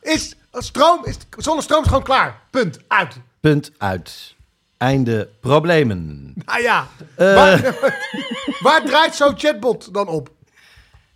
[0.00, 2.40] Is stroom, is, zonder stroom is gewoon klaar.
[2.50, 2.78] Punt.
[2.88, 3.14] Uit.
[3.40, 4.34] Punt uit.
[4.78, 6.34] Einde problemen.
[6.44, 6.86] Ah ja.
[7.16, 7.34] Eh.
[7.34, 7.74] Waar,
[8.60, 10.30] waar draait zo'n chatbot dan op?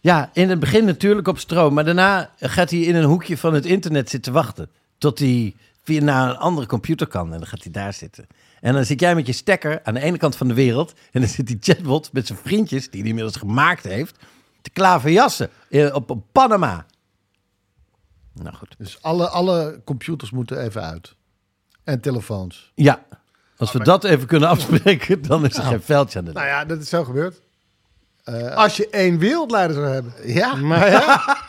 [0.01, 1.74] Ja, in het begin natuurlijk op stroom.
[1.74, 4.70] Maar daarna gaat hij in een hoekje van het internet zitten wachten.
[4.99, 7.32] Tot hij via naar een andere computer kan.
[7.32, 8.26] En dan gaat hij daar zitten.
[8.61, 10.92] En dan zit jij met je stekker aan de ene kant van de wereld.
[11.12, 14.16] En dan zit die chatbot met zijn vriendjes, die hij inmiddels gemaakt heeft.
[14.62, 15.51] Te klaverjassen
[15.92, 16.86] op, op Panama.
[18.32, 18.74] Nou goed.
[18.78, 21.14] Dus alle, alle computers moeten even uit.
[21.84, 22.72] En telefoons.
[22.74, 23.07] Ja,
[23.57, 26.64] als we dat even kunnen afspreken, dan is er geen veldje aan de Nou ja,
[26.64, 27.42] dat is zo gebeurd.
[28.55, 30.12] Als je één wereldleider zou hebben.
[30.24, 30.55] Ja.
[30.55, 31.22] Maar ja.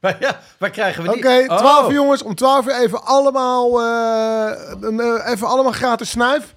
[0.00, 1.46] Maar ja, waar krijgen we Oké, die?
[1.46, 1.92] 12 Oh.
[1.92, 2.22] jongens.
[2.22, 4.50] Om 12 uur even allemaal, eh,
[4.82, 6.54] eh, even allemaal gratis snuif.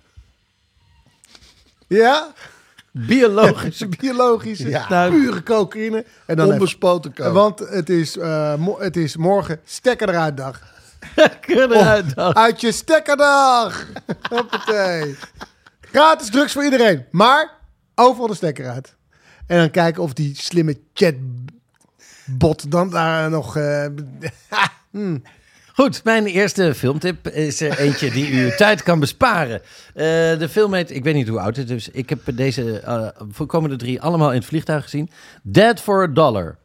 [1.87, 2.27] Ja?
[2.91, 5.09] Biologische Biologische, Ja.
[5.09, 6.05] Pure cocaïne.
[6.25, 10.61] En dan Onbespoten want het is, eh, het is morgen stekker eruit dag.
[11.45, 12.35] eruit dan.
[12.35, 13.85] Uit je stekkerdag.
[14.29, 15.17] Hoppatee.
[15.81, 17.05] Gratis drugs voor iedereen.
[17.11, 17.49] Maar
[17.99, 18.95] overal de stekker uit.
[19.47, 23.55] En dan kijken of die slimme chatbot dan daar nog...
[23.57, 23.85] eh,
[25.73, 29.61] Goed, mijn eerste filmtip is er eentje die u tijd kan besparen.
[29.93, 30.03] Eh,
[30.39, 33.07] de film heet, ik weet niet hoe oud het is, dus ik heb deze eh
[33.29, 35.09] voorkomende drie allemaal in het vliegtuig gezien.
[35.43, 36.57] Dead for a Dollar.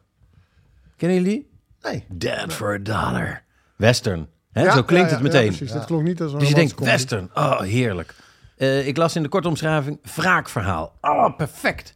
[0.97, 1.49] Kennen jullie?
[1.81, 2.03] Nee.
[2.07, 3.41] Dead for a Dollar.
[3.75, 4.27] Western.
[4.51, 4.63] Hè?
[4.63, 5.47] Ja, Zo klinkt ja, het meteen.
[5.47, 6.91] Precies, dat klonk niet als een Dus je denkt, comedy.
[6.95, 8.13] western, oh heerlijk.
[8.57, 10.93] Eh, ik las in de korte omschrijving, wraakverhaal.
[11.01, 11.93] Oh, perfect.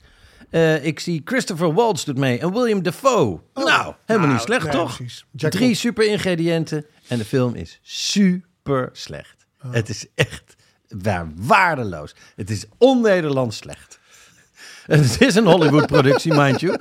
[0.49, 3.39] Eh, ik zie Christopher Waltz doet mee en William Dafoe.
[3.53, 4.99] nou, helemaal niet slecht, nee, toch?
[5.31, 9.45] Drie super ingrediënten en de film is super slecht.
[9.67, 10.55] Het is echt
[10.87, 12.15] waar, waardeloos.
[12.35, 13.99] Het is on-Nederlands slecht.
[14.85, 16.77] Het is een Hollywood-productie, mind you.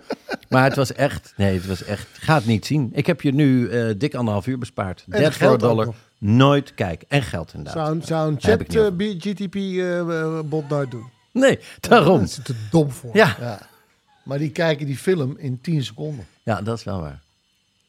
[0.48, 2.90] Maar het was echt, nee, het was echt, ga het niet zien.
[2.94, 5.04] Ik heb je nu eh, dik anderhalf uur bespaard.
[5.08, 5.86] En Dead for a geld ook dollar.
[5.86, 5.94] nog.
[6.18, 7.08] Nooit kijken.
[7.10, 7.84] En geld inderdaad.
[7.86, 10.68] Zou, een- zou een Daar heb ik chat niet eh, B- GTP eh, eh, bot
[10.68, 11.04] nooit doen.
[11.32, 12.14] Nee, daarom.
[12.16, 13.16] Daar is het te dom voor.
[13.16, 13.58] Ja, Ja.
[14.24, 16.26] Maar die kijken die film in 10 seconden.
[16.42, 17.20] ja, dat is wel waar.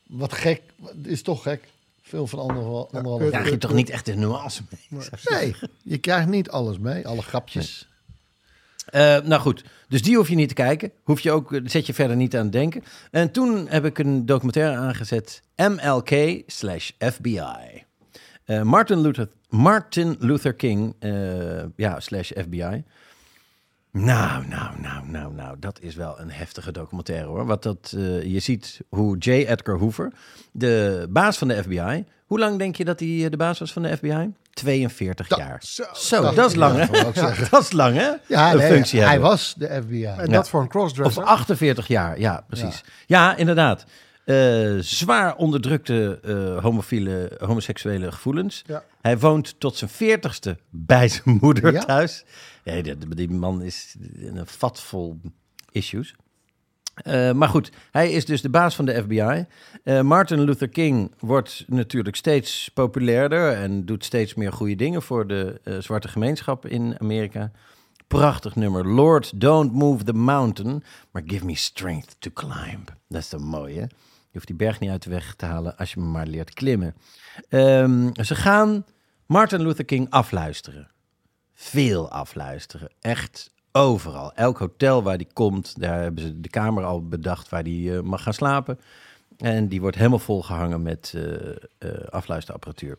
[0.07, 0.61] Wat gek.
[1.03, 1.63] Is toch gek.
[2.01, 3.31] Film van anderhalf kut.
[3.31, 3.51] Daar uur.
[3.51, 4.99] je toch niet echt de nuance mee.
[5.29, 7.07] Nee, je krijgt niet alles mee.
[7.07, 7.87] Alle grapjes.
[8.85, 10.91] Eh, nou goed, dus die hoef je niet te kijken.
[11.03, 12.83] Hoef je ook, zet je verder niet aan het denken.
[13.11, 15.41] En toen heb ik een documentaire aangezet.
[15.55, 17.83] MLK slash FBI.
[18.49, 21.11] Eh, Martin, Luther, Martin Luther King eh,
[21.75, 22.83] ja, slash FBI.
[23.91, 27.45] Nou, nou, nou, nou, nou, dat is wel een heftige documentaire hoor.
[27.45, 29.29] Wat dat, eh, je ziet hoe J.
[29.29, 30.11] Edgar Hoover,
[30.51, 32.05] de baas van de FBI...
[32.25, 34.33] Hoe lang denk je dat hij de baas was van de FBI?
[34.53, 35.63] 42 jaar.
[35.93, 37.11] Zo, dat, is lang hè?
[37.51, 38.11] Dat is lang hè?
[38.27, 39.29] Ja, een nee, functie hij hebben.
[39.29, 40.05] was de FBI.
[40.05, 40.25] En Ja.
[40.25, 41.23] dat voor een Of crossdresser.
[41.23, 42.83] 48 jaar, ja, precies.
[43.05, 43.85] Ja, inderdaad.
[44.29, 48.63] Eh, zwaar onderdrukte eh, homofiele, homoseksuele gevoelens.
[48.67, 48.83] Ja.
[49.01, 51.83] Hij woont tot zijn veertigste bij zijn moeder Ja.
[51.85, 52.25] thuis.
[52.63, 55.19] Ja, die, die man is een vat vol
[55.71, 56.15] issues.
[56.95, 59.45] Eh, maar goed, hij is dus de baas van de FBI.
[60.01, 65.61] Martin Luther King wordt natuurlijk steeds populairder en doet steeds meer goede dingen voor de
[65.79, 67.51] zwarte gemeenschap in Amerika.
[68.07, 68.87] Prachtig nummer.
[68.87, 72.83] Lord, don't move the mountain, maar give me strength to climb.
[73.07, 73.85] Dat is dan mooi, hè?
[74.31, 76.53] Je hoeft die berg niet uit de weg te halen als je me maar leert
[76.53, 76.95] klimmen.
[77.49, 78.85] Ehm, ze gaan
[79.25, 80.87] Martin Luther King afluisteren.
[81.53, 82.89] Veel afluisteren.
[82.99, 84.33] Echt overal.
[84.33, 88.01] Elk hotel waar die komt, daar hebben ze de kamer al bedacht waar die eh,
[88.01, 88.79] mag gaan slapen.
[89.37, 92.97] En die wordt helemaal volgehangen met eh, eh, afluisterapparatuur.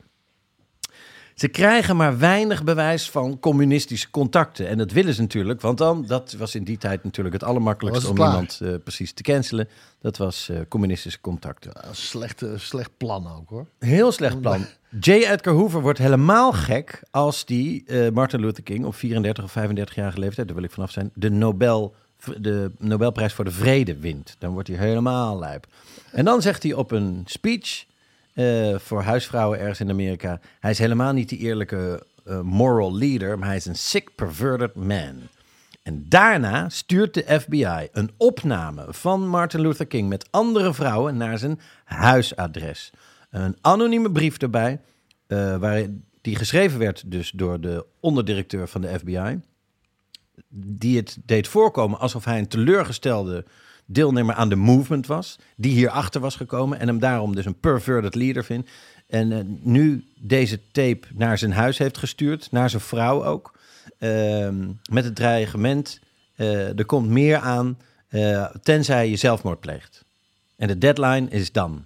[1.40, 4.68] Ze krijgen maar weinig bewijs van communistische contacten.
[4.68, 8.10] En dat willen ze natuurlijk, want dan, dat was in die tijd natuurlijk het allermakkelijkste
[8.10, 9.68] om iemand eh, precies te cancelen.
[10.00, 11.70] Dat was eh, communistische contacten.
[11.74, 13.66] Ja, slecht, slecht plan ook hoor.
[13.78, 14.66] Heel slecht plan.
[15.00, 15.10] J.
[15.10, 20.18] Edgar Hoover wordt helemaal gek als die eh, Martin Luther King op 34 of 35-jarige
[20.18, 21.94] leeftijd, daar wil ik vanaf zijn, de, Nobel,
[22.36, 24.36] de Nobelprijs voor de Vrede wint.
[24.38, 25.66] Dan wordt hij helemaal lijp.
[26.12, 27.88] En dan zegt hij op een speech
[28.34, 33.38] eh, voor huisvrouwen ergens in Amerika, hij is helemaal niet die eerlijke eh, moral leader,
[33.38, 35.14] maar hij is een sick, perverted man.
[35.82, 41.38] En daarna stuurt de FBI een opname van Martin Luther King met andere vrouwen naar
[41.38, 42.90] zijn huisadres.
[43.30, 44.80] Een anonieme brief erbij,
[45.26, 45.86] eh waar
[46.20, 49.40] die geschreven werd dus door de onderdirecteur van de FBI.
[50.48, 53.44] Die het deed voorkomen alsof hij een teleurgestelde
[53.92, 55.38] deelnemer aan de movement was.
[55.56, 58.70] Die hierachter was gekomen en hem daarom dus een perverted leader vindt.
[59.06, 63.58] En eh, nu deze tape naar zijn huis heeft gestuurd, naar zijn vrouw ook.
[63.98, 66.00] Ehm, met het dreigement,
[66.34, 67.78] eh, er komt meer aan,
[68.08, 70.04] eh, tenzij je zelfmoord pleegt.
[70.56, 71.84] En de deadline is dan.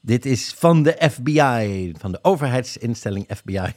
[0.00, 3.72] Dit is van de FBI, van de overheidsinstelling FBI.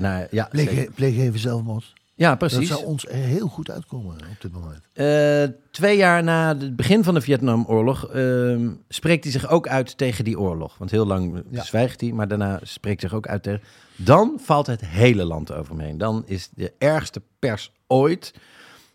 [0.00, 0.48] Naar, ja.
[0.50, 1.92] Pleeg, pleeg even zelfmoord.
[2.16, 2.68] Ja, Dat precies.
[2.68, 4.80] zou ons heel goed uitkomen op dit moment.
[4.92, 9.96] Eh, twee jaar na het begin van de Vietnamoorlog ehm, spreekt hij zich ook uit
[9.98, 10.78] tegen die oorlog.
[10.78, 11.62] Want heel lang Ja.
[11.62, 13.62] zwijgt hij, maar daarna spreekt hij zich ook uit tegen.
[13.96, 15.98] Dan valt het hele land over hem heen.
[15.98, 18.34] Dan is de ergste pers ooit.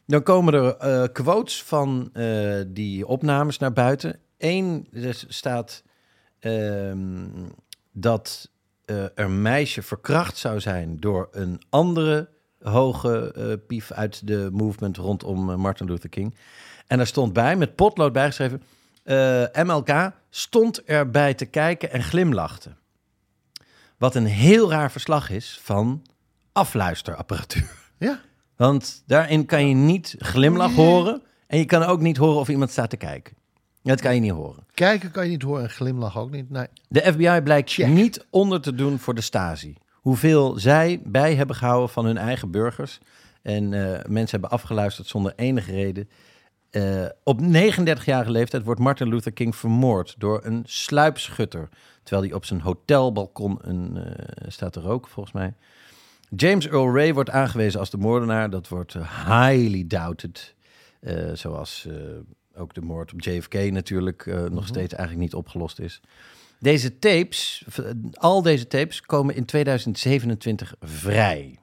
[0.05, 4.19] Dan komen er eh, quotes van eh, die opnames naar buiten.
[4.37, 5.83] Eén er staat
[6.39, 7.27] ehm,
[7.91, 8.49] dat
[8.85, 12.29] er een meisje verkracht zou zijn door een andere
[12.63, 16.35] hoge eh, pief uit de movement rondom eh, Martin Luther King.
[16.87, 18.63] En er stond bij, met potlood bijgeschreven,
[19.03, 22.75] eh, MLK stond erbij te kijken en glimlachte.
[23.97, 26.05] Wat een heel raar verslag is van
[26.51, 27.79] afluisterapparatuur.
[27.97, 28.19] Ja,
[28.55, 32.71] Want daarin kan je niet glimlach horen en je kan ook niet horen of iemand
[32.71, 33.33] staat te kijken.
[33.83, 34.65] Dat kan je niet horen.
[34.73, 36.49] kijken kan je niet horen en glimlach ook niet.
[36.49, 36.67] Nee.
[36.87, 37.87] De FBI blijkt Check.
[37.87, 39.75] niet onder te doen voor de Stasi.
[40.01, 42.99] Hoeveel zij bij hebben gehouden van hun eigen burgers.
[43.41, 46.09] En eh, mensen hebben afgeluisterd zonder enige reden.
[46.69, 51.69] Eh, op 39-jarige leeftijd wordt Martin Luther King vermoord door een sluipschutter.
[52.03, 55.53] Terwijl hij op zijn hotelbalkon een, eh, staat te roken, volgens mij.
[56.35, 58.49] James Earl Ray wordt aangewezen als de moordenaar.
[58.49, 60.55] Dat wordt highly doubted.
[61.33, 61.87] Zoals
[62.55, 66.01] ook de moord op JFK natuurlijk nog steeds eigenlijk niet opgelost is.
[66.61, 67.65] Deze tapes,
[68.13, 71.59] al deze tapes komen in 2027 vrij.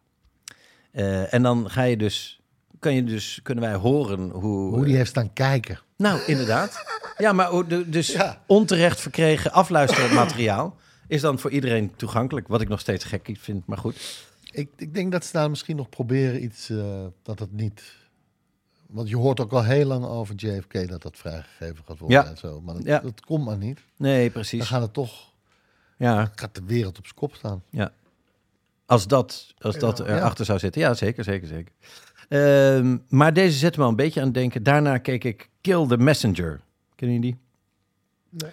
[0.91, 2.41] Eh, en dan ga je dus,
[2.79, 4.75] kan je dus, kunnen wij horen hoe...
[4.75, 5.79] Hoe die heeft staan kijken.
[5.97, 6.85] Nou, inderdaad.
[7.19, 7.51] Ja, maar
[7.87, 8.43] dus Ja.
[8.47, 10.77] onterecht verkregen afluistermateriaal
[11.09, 12.49] is dan voor iedereen toegankelijk.
[12.49, 14.27] Wat ik nog steeds gek vind, maar goed.
[14.51, 17.83] Ik, ik denk dat ze daar misschien nog proberen iets eh, dat het niet.
[18.89, 22.27] Want je hoort ook al heel lang over JFK dat dat vrijgegeven gaat worden Ja.
[22.27, 22.61] en zo.
[22.61, 22.99] Maar dat, Ja.
[22.99, 23.81] dat komt maar niet.
[23.97, 24.67] Nee, Dan precies.
[24.67, 25.27] gaat het toch,
[25.97, 27.63] Ja, gaat de wereld op zijn kop staan.
[27.71, 27.93] ja.
[28.87, 30.05] Als dat, als dat Ja.
[30.07, 30.81] erachter zou zitten.
[30.81, 31.73] Ja, zeker, zeker, zeker.
[32.29, 34.63] Ehm, maar deze zet me al een beetje aan het denken.
[34.63, 36.61] Daarna keek ik Kill the Messenger.
[36.95, 37.37] Kennen jullie
[38.31, 38.41] die?
[38.41, 38.51] Nee.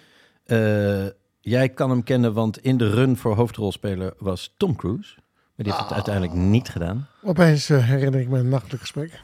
[1.04, 1.10] Eh,
[1.40, 5.14] jij kan hem kennen, want in de run voor hoofdrolspeler was Tom Cruise.
[5.16, 7.08] Maar die heeft het uiteindelijk niet gedaan.
[7.22, 9.20] Opeens eh, herinner ik me een nachtelijk gesprek.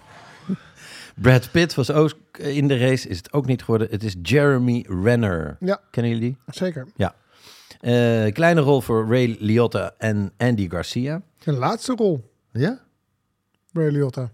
[1.14, 3.88] Brad Pitt was ook in de race, is het ook niet geworden.
[3.90, 5.56] Het is Jeremy Renner.
[5.60, 5.80] Ja.
[5.90, 6.54] Kennen jullie die?
[6.54, 6.86] Zeker.
[7.80, 11.22] Eh, kleine rol voor Ray Liotta en Andy Garcia.
[11.44, 12.80] Een laatste rol, Ja?
[13.72, 14.30] Ray Liotta.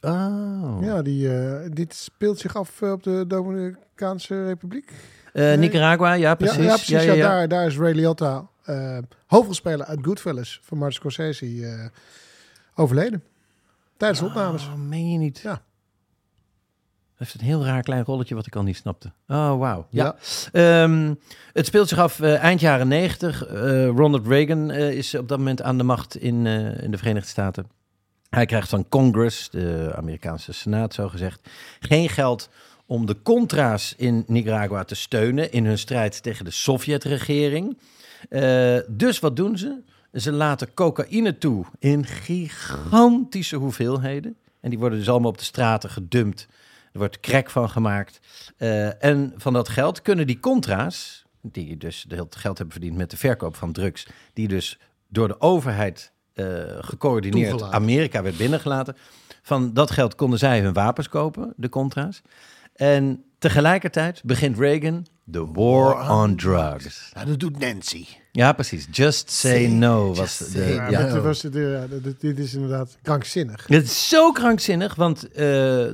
[0.00, 0.78] Oh.
[0.80, 4.92] Ja, die, eh, dit speelt zich af eh, op de Dominicaanse Republiek.
[5.32, 6.56] Nicaragua, ja precies.
[6.56, 6.88] Ja, ja, precies.
[6.88, 7.28] Ja, ja, ja.
[7.28, 11.90] Daar, daar is Ray Liotta, eh hoofdrolspeler uit Goodfellas van Martin Scorsese,
[12.74, 13.22] overleden.
[13.96, 14.66] Tijdens de opnames.
[14.66, 15.38] Oh, meen je niet?
[15.38, 15.62] Ja.
[17.16, 19.12] Heeft een heel raar klein rolletje wat ik al niet snapte.
[19.28, 19.86] Oh, wauw.
[19.90, 20.16] Ja.
[20.52, 20.82] Ja.
[20.82, 21.14] Ehm,
[21.52, 23.46] het speelt zich af eh, eind jaren negentig.
[23.46, 27.28] Eh, Ronald Reagan eh, is op dat moment aan de macht in, in de Verenigde
[27.28, 27.66] Staten.
[28.30, 31.48] Hij krijgt van Congress, de Amerikaanse Senaat zo gezegd,
[31.80, 32.48] geen geld
[32.86, 37.78] om de Contra's in Nicaragua te steunen in hun strijd tegen de Sovjet-regering.
[38.88, 39.82] Dus wat doen ze?
[40.12, 44.36] Ze laten cocaïne toe in gigantische hoeveelheden.
[44.60, 46.48] En die worden dus allemaal op de straten gedumpt.
[46.96, 48.20] Er wordt crack van gemaakt.
[48.56, 53.10] Eh, en van dat geld kunnen die Contra's, die dus het geld hebben verdiend met
[53.10, 54.78] de verkoop van drugs, die dus
[55.08, 56.46] door de overheid eh,
[56.78, 57.78] gecoördineerd Toegelaten.
[57.78, 58.96] Amerika werd binnengelaten.
[59.42, 62.22] Van dat geld konden zij hun wapens kopen, de Contra's.
[62.74, 67.10] En tegelijkertijd begint Reagan de war on drugs.
[67.14, 68.06] Nou, dat doet Nancy.
[68.36, 68.86] Ja, precies.
[68.90, 70.64] Just say no was de.
[70.90, 73.66] Ja, dit, was, dit, ja, dit, dit is inderdaad krankzinnig.
[73.66, 75.34] Het is zo krankzinnig, want eh,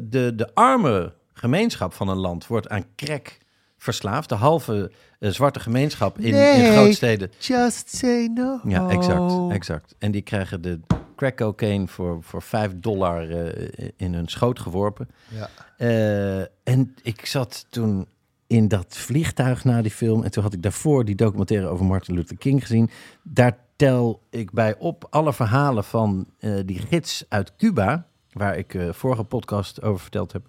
[0.03, 3.39] de, de arme gemeenschap van een land wordt aan crack
[3.79, 4.29] verslaafd.
[4.29, 6.73] De halve eh, zwarte gemeenschap in, in Nee.
[6.73, 7.31] grootsteden.
[7.39, 8.61] Just say no.
[8.65, 9.95] Ja, exact, exact.
[9.99, 10.81] En die krijgen de
[11.17, 15.09] crack cocaine voor, voor 5 dollar eh, in hun schoot geworpen.
[15.29, 15.49] Ja.
[15.77, 18.07] Eh, en ik zat toen
[18.53, 20.25] in dat vliegtuig na die film.
[20.25, 22.91] En toen had ik daarvoor die documentaire over Martin Luther King gezien.
[23.23, 28.07] Daar tel ik bij op alle verhalen van eh, die gids uit Cuba.
[28.33, 30.47] Waar ik eh, vorige podcast over verteld heb.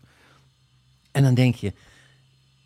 [1.11, 1.73] En dan denk je.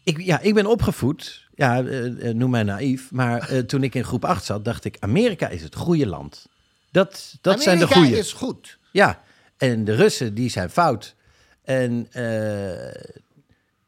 [0.04, 1.48] Ik, ja, ik ben opgevoed.
[1.56, 3.12] Ja, eh, noem mij naïef.
[3.12, 6.48] Maar toen ik in groep 8 zat, dacht ik: Amerika is het goede land.
[6.92, 8.18] Dat, dat zijn de Amerika goede.
[8.20, 8.78] is goed.
[8.92, 9.22] Ja,
[9.58, 11.16] en de Russen, die zijn fout.
[11.64, 12.08] En,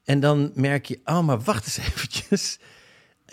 [0.09, 2.59] en dan merk je, oh, maar wacht eens eventjes.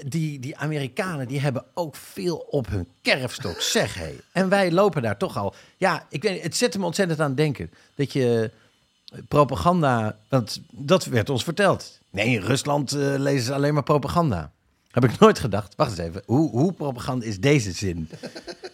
[0.04, 4.14] Die, die Amerikanen, die hebben ook veel op hun kerfstok, zeg hé.
[4.32, 5.54] En wij lopen daar toch al.
[5.76, 7.70] Ja, ik weet, het zet me ontzettend aan het denken.
[7.94, 8.50] Dat je
[9.28, 11.98] propaganda, want dat werd ons verteld.
[12.10, 14.52] Nee, in Rusland eh, lezen ze alleen maar propaganda.
[14.90, 15.74] Heb ik nooit gedacht.
[15.76, 18.08] Wacht eens even, hoe, hoe propaganda is deze zin?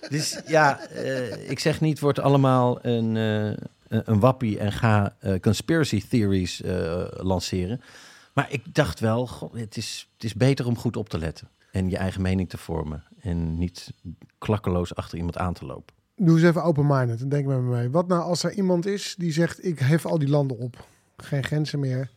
[0.08, 5.40] Dus ja, eh, ik zeg niet, word allemaal een, eh, een wappie en ga eh,
[5.40, 7.80] conspiracy theories eh, lanceren.
[8.34, 11.48] Maar ik dacht wel, god, het, is, het is beter om goed op te letten.
[11.70, 13.04] En je eigen mening te vormen.
[13.20, 13.92] En niet
[14.38, 15.94] klakkeloos achter iemand aan te lopen.
[16.16, 17.90] Doe eens even open-minded en denk met me mee.
[17.90, 20.86] Wat nou als er iemand is die zegt, ik hef al die landen op.
[21.16, 22.10] Geen grenzen meer.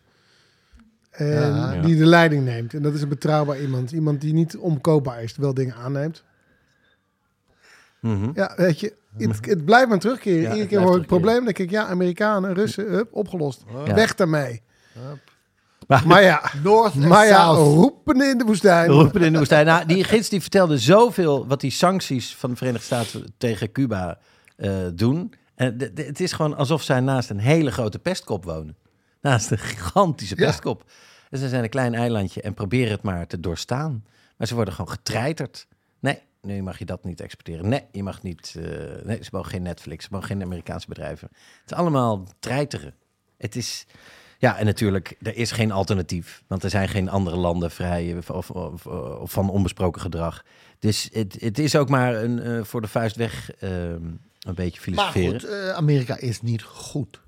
[1.09, 1.81] En Ja.
[1.81, 2.73] die de leiding neemt.
[2.73, 3.91] En dat is een betrouwbaar iemand.
[3.91, 6.23] Iemand die niet omkoopbaar is, wel dingen aanneemt.
[7.99, 8.31] Mhm.
[8.33, 10.41] Ja, weet je, het, het blijft maar terugkeren.
[10.41, 11.35] Ja, Iedere keer hoor ik het probleem.
[11.35, 13.63] Dan denk ik, ja, Amerikanen, Russen, hup, opgelost.
[13.85, 13.93] Ja.
[13.93, 14.61] Weg daarmee.
[15.87, 18.89] Maar, Maar ja, North maar ja, roepen in de woestijn.
[18.89, 19.65] roepen in de woestijn.
[19.65, 24.17] Nou, die gids die vertelde zoveel wat die sancties van de Verenigde Staten tegen Cuba
[24.55, 25.33] eh, doen.
[25.55, 28.77] En de- de- het is gewoon alsof zij naast een hele grote pestkop wonen.
[29.21, 30.45] Naast een gigantische Ja.
[30.45, 30.83] pestkop.
[31.29, 34.05] En ze zijn een klein eilandje en proberen het maar te doorstaan.
[34.37, 35.67] Maar ze worden gewoon getreiterd.
[35.99, 37.69] Nee, nee, mag je dat niet exporteren.
[37.69, 38.55] Nee, je mag niet.
[38.57, 41.27] eh, nee, ze mogen geen Netflix, ze mogen geen Amerikaanse bedrijven.
[41.61, 42.93] Het is allemaal treiteren.
[43.37, 43.85] Het is.
[44.37, 46.43] Ja, en natuurlijk, er is geen alternatief.
[46.47, 48.81] Want er zijn geen andere landen vrij of, of,
[49.31, 50.43] van onbesproken gedrag.
[50.79, 54.19] Dus het, het is ook maar een, eh, voor de vuist weg eh, een
[54.55, 55.39] beetje Maar filosoferen.
[55.39, 57.21] goed, eh, Amerika is niet goed.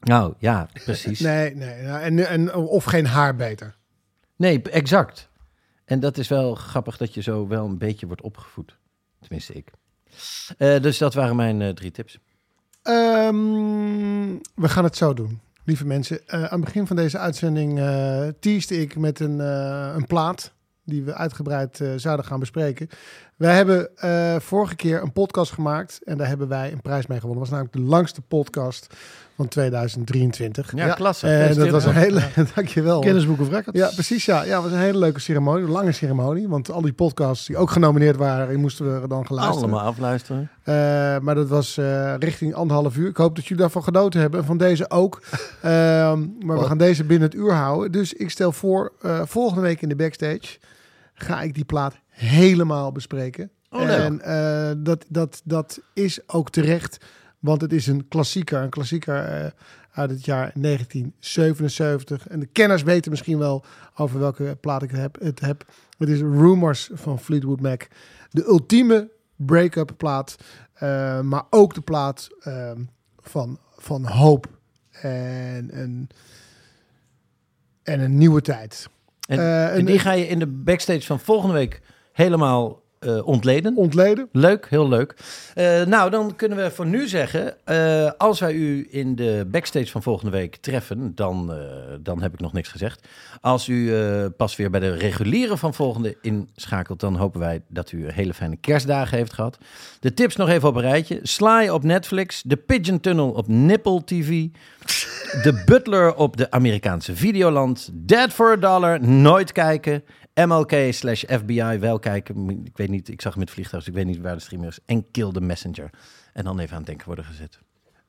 [0.00, 1.20] Nou, ja, precies.
[1.30, 1.82] Nee, nee.
[1.82, 3.76] nou, En, en, of geen haar beter.
[4.36, 5.28] Nee, exact.
[5.86, 8.78] En dat is wel grappig dat je zo wel een beetje wordt opgevoed.
[9.20, 9.70] Tenminste, ik.
[10.58, 12.18] Eh, dus dat waren mijn eh, drie tips.
[12.82, 15.40] Ehm, we gaan het zo doen.
[15.64, 17.78] Lieve mensen, eh, aan het begin van deze uitzending
[18.40, 20.52] teaste ik met een, een plaat
[20.84, 22.88] die we uitgebreid zouden gaan bespreken.
[23.36, 27.20] Wij hebben eh, vorige keer een podcast gemaakt en daar hebben wij een prijs mee
[27.20, 27.44] gewonnen.
[27.44, 28.86] Dat was namelijk de langste podcast
[29.34, 30.72] van 2023.
[30.76, 31.28] Ja, Ja, klasse.
[31.28, 32.22] En dat was een hele,
[32.54, 33.02] dankjewel.
[33.02, 33.78] Guinness Book of Records.
[33.78, 34.24] Ja, precies.
[34.24, 36.48] Ja, ja, het was een hele leuke ceremonie, een lange ceremonie.
[36.48, 39.62] Want al die podcasts die ook genomineerd waren, die moesten we dan geluisterd.
[39.62, 40.50] Allemaal afluisteren.
[40.62, 40.74] Eh,
[41.18, 43.08] maar dat was eh, richting anderhalf uur.
[43.08, 44.40] Ik hoop dat jullie daarvan genoten hebben.
[44.40, 45.22] En van deze ook.
[45.62, 47.92] Ehm, maar we gaan deze binnen het uur houden.
[47.92, 50.58] Dus ik stel voor, eh, volgende week in de backstage
[51.14, 53.50] ga ik die plaat helemaal bespreken.
[53.70, 53.98] Oh, leuk.
[53.98, 57.04] en eh, dat, dat, dat is ook terecht.
[57.38, 58.62] Want het is een klassieker.
[58.62, 59.50] Een klassieker eh,
[59.92, 62.28] uit het jaar 1977.
[62.28, 63.64] En de kenners weten misschien wel
[63.94, 65.20] over welke plaat ik het heb.
[65.20, 65.64] Het, heb.
[65.98, 67.82] het is Rumors van Fleetwood Mac.
[68.30, 70.36] De ultieme break-up plaat.
[70.74, 72.80] eh, maar ook de plaat ehm,
[73.18, 74.46] van, van hoop.
[74.90, 76.08] En een,
[77.82, 78.88] en een nieuwe tijd.
[79.28, 81.80] En- die ga je in de backstage van volgende week
[82.16, 83.76] helemaal eh, ontleden.
[83.76, 84.28] Ontleden.
[84.32, 85.14] Leuk, heel leuk.
[85.54, 89.86] Eh, nou, dan kunnen we voor nu zeggen, eh, als wij u in de backstage
[89.86, 91.52] van volgende week treffen, dan,
[92.00, 93.06] dan heb ik nog niks gezegd.
[93.40, 93.92] Als u
[94.36, 98.56] pas weer bij de reguliere van volgende inschakelt, dan hopen wij dat u hele fijne
[98.56, 99.58] kerstdagen heeft gehad.
[100.00, 101.18] De tips nog even op een rijtje.
[101.22, 104.46] Sly op Netflix, The Pigeon Tunnel op Nipple TV,
[105.42, 110.02] The Butler op de Amerikaanse Videoland, Dead for a Dollar, nooit kijken.
[110.44, 112.50] MLK slash FBI wel kijken.
[112.64, 114.68] Ik weet niet, ik zag het met vliegtuig, dus ik weet niet waar de streamer
[114.68, 114.78] is.
[114.86, 115.90] En Kill the Messenger.
[116.32, 117.58] En dan even aan het denken worden gezet.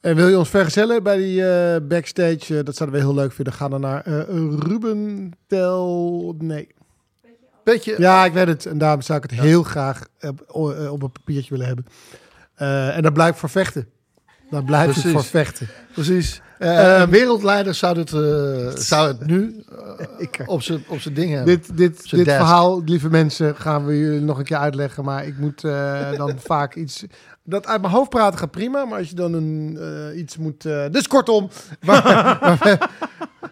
[0.01, 2.57] En wil je ons vergezellen bij die eh, backstage?
[2.57, 3.53] eh, dat zouden we heel leuk vinden.
[3.53, 4.19] Ga dan naar eh,
[4.59, 6.35] Ruben Tel...
[6.37, 6.67] Nee.
[7.63, 8.65] Beetje, Ja, ik weet het.
[8.65, 10.45] En daarom zou ik het heel graag op,
[10.89, 11.85] op een papiertje willen hebben.
[12.53, 13.87] Eh, en daar blijf voor vechten.
[14.49, 15.11] Daar blijf ik Precies.
[15.11, 15.67] voor vechten.
[15.93, 16.41] precies.
[16.57, 19.63] Eh, een wereldleider zou het, eh, zou het nu
[20.45, 21.55] op zijn op dingen hebben.
[21.55, 25.03] dit dit, dit verhaal, lieve mensen, gaan we jullie nog een keer uitleggen.
[25.03, 25.61] Maar ik moet
[26.17, 27.05] dan vaak iets...
[27.43, 29.79] Dat uit mijn hoofd praten gaat prima, maar als je dan een,
[30.15, 30.61] iets moet...
[30.91, 31.49] dus kortom,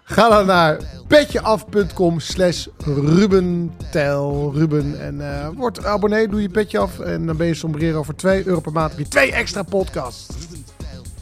[0.04, 0.78] ga dan naar
[1.08, 5.00] petjeaf.com slash Rubentel Ruben.
[5.00, 7.00] En word abonnee, doe je petje af.
[7.00, 8.90] En dan ben je sombrero voor 2 euro per maand.
[8.90, 10.28] Heb je twee extra podcasts.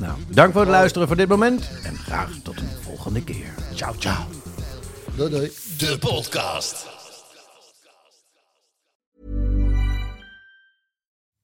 [0.04, 1.70] Nou, dank voor het luisteren voor dit moment.
[1.84, 3.54] En graag tot een volgende keer.
[3.74, 4.26] Ciao, ciao.
[5.16, 5.52] Doei, doei.
[5.78, 6.92] De podcast.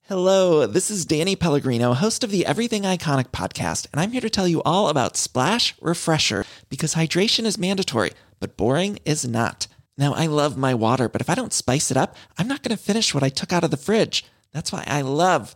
[0.01, 4.29] Hello, this is Danny Pellegrino, host of the Everything Iconic podcast, and I'm here to
[4.29, 9.67] tell you all about Splash Refresher because hydration is mandatory, but boring is not.
[9.97, 12.77] Now, I love my water, but if I don't spice it up, I'm not going
[12.77, 14.25] to finish what I took out of the fridge.
[14.51, 15.55] That's why I love